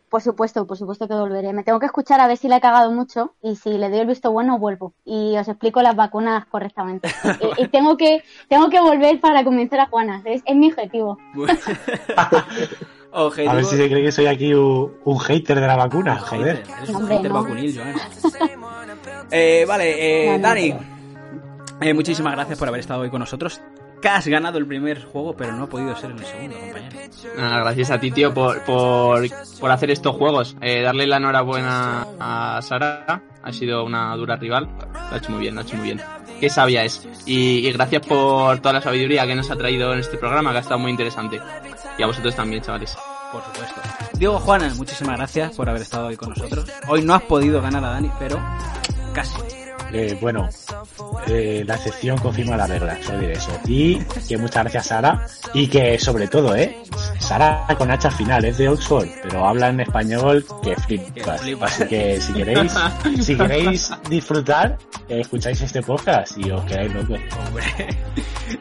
[0.10, 1.54] Por supuesto, por supuesto que volveré.
[1.54, 4.00] Me tengo que escuchar a ver si le he cagado mucho y si le doy
[4.00, 7.10] el visto bueno vuelvo y os explico las vacunas correctamente.
[7.58, 10.22] y, y tengo que tengo que volver para convencer a Juana.
[10.24, 11.18] Es, es mi objetivo.
[13.16, 13.52] Objetivo...
[13.52, 16.58] A ver si se cree que soy aquí un, un hater de la vacuna, joder.
[16.58, 17.42] Hater, eres un Hombre, hater no.
[17.44, 17.96] vacunil, Joan.
[19.30, 20.76] Eh, vale, eh, Dani.
[21.82, 23.62] eh, muchísimas gracias por haber estado hoy con nosotros.
[24.06, 27.00] Has ganado el primer juego, pero no ha podido ser en el segundo, compañero.
[27.38, 29.24] Nada, gracias a ti, tío, por, por,
[29.60, 30.56] por hacer estos juegos.
[30.62, 33.24] Eh, darle la enhorabuena a Sara.
[33.42, 34.70] Ha sido una dura rival.
[34.94, 36.02] Lo ha hecho muy bien, lo ha hecho muy bien.
[36.40, 37.08] Qué sabia es.
[37.26, 40.58] Y, y gracias por toda la sabiduría que nos ha traído en este programa, que
[40.58, 41.40] ha estado muy interesante.
[41.98, 42.96] Y a vosotros también, chavales.
[43.32, 43.82] Por supuesto.
[44.14, 46.70] Diego Juana, muchísimas gracias por haber estado hoy con nosotros.
[46.88, 48.40] Hoy no has podido ganar a Dani, pero
[49.14, 49.63] casi.
[49.94, 50.50] Eh, bueno,
[51.28, 53.52] eh, la excepción confirma la regla, solo diré eso.
[53.68, 55.28] Y que muchas gracias, Sara.
[55.54, 56.78] Y que, sobre todo, ¿eh?
[57.20, 61.42] Sara con H al final, es de Oxford, pero habla en español que flipas.
[61.42, 61.72] Que flipas.
[61.74, 62.74] Así que si queréis,
[63.22, 64.78] si queréis disfrutar,
[65.08, 67.20] eh, escucháis este podcast y os quedáis locos.
[67.48, 67.64] Hombre.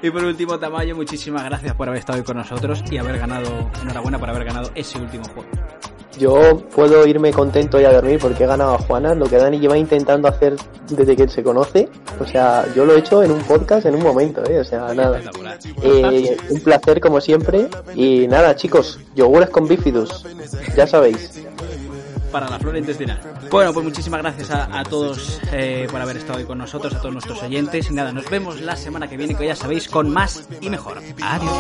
[0.02, 3.70] Y por último, Tamayo, muchísimas gracias por haber estado hoy con nosotros y haber ganado,
[3.81, 5.48] enhorabuena por haber ganado ese último juego.
[6.18, 9.59] Yo puedo irme contento y a dormir porque he ganado a Juana, lo que Dani
[9.59, 10.56] lleva intentando hacer
[10.89, 11.89] desde que se conoce.
[12.20, 14.60] O sea, yo lo he hecho en un podcast en un momento, ¿eh?
[14.60, 15.20] O sea, nada.
[15.82, 17.68] Eh, un placer como siempre.
[17.94, 20.26] Y nada, chicos, yogures con bifidus.
[20.76, 21.43] Ya sabéis.
[22.32, 23.20] Para la flora intestinal.
[23.50, 26.98] Bueno, pues muchísimas gracias a, a todos eh, por haber estado hoy con nosotros, a
[26.98, 27.90] todos nuestros oyentes.
[27.90, 31.00] Y nada, nos vemos la semana que viene, que ya sabéis, con más y mejor.
[31.20, 31.52] Adiós.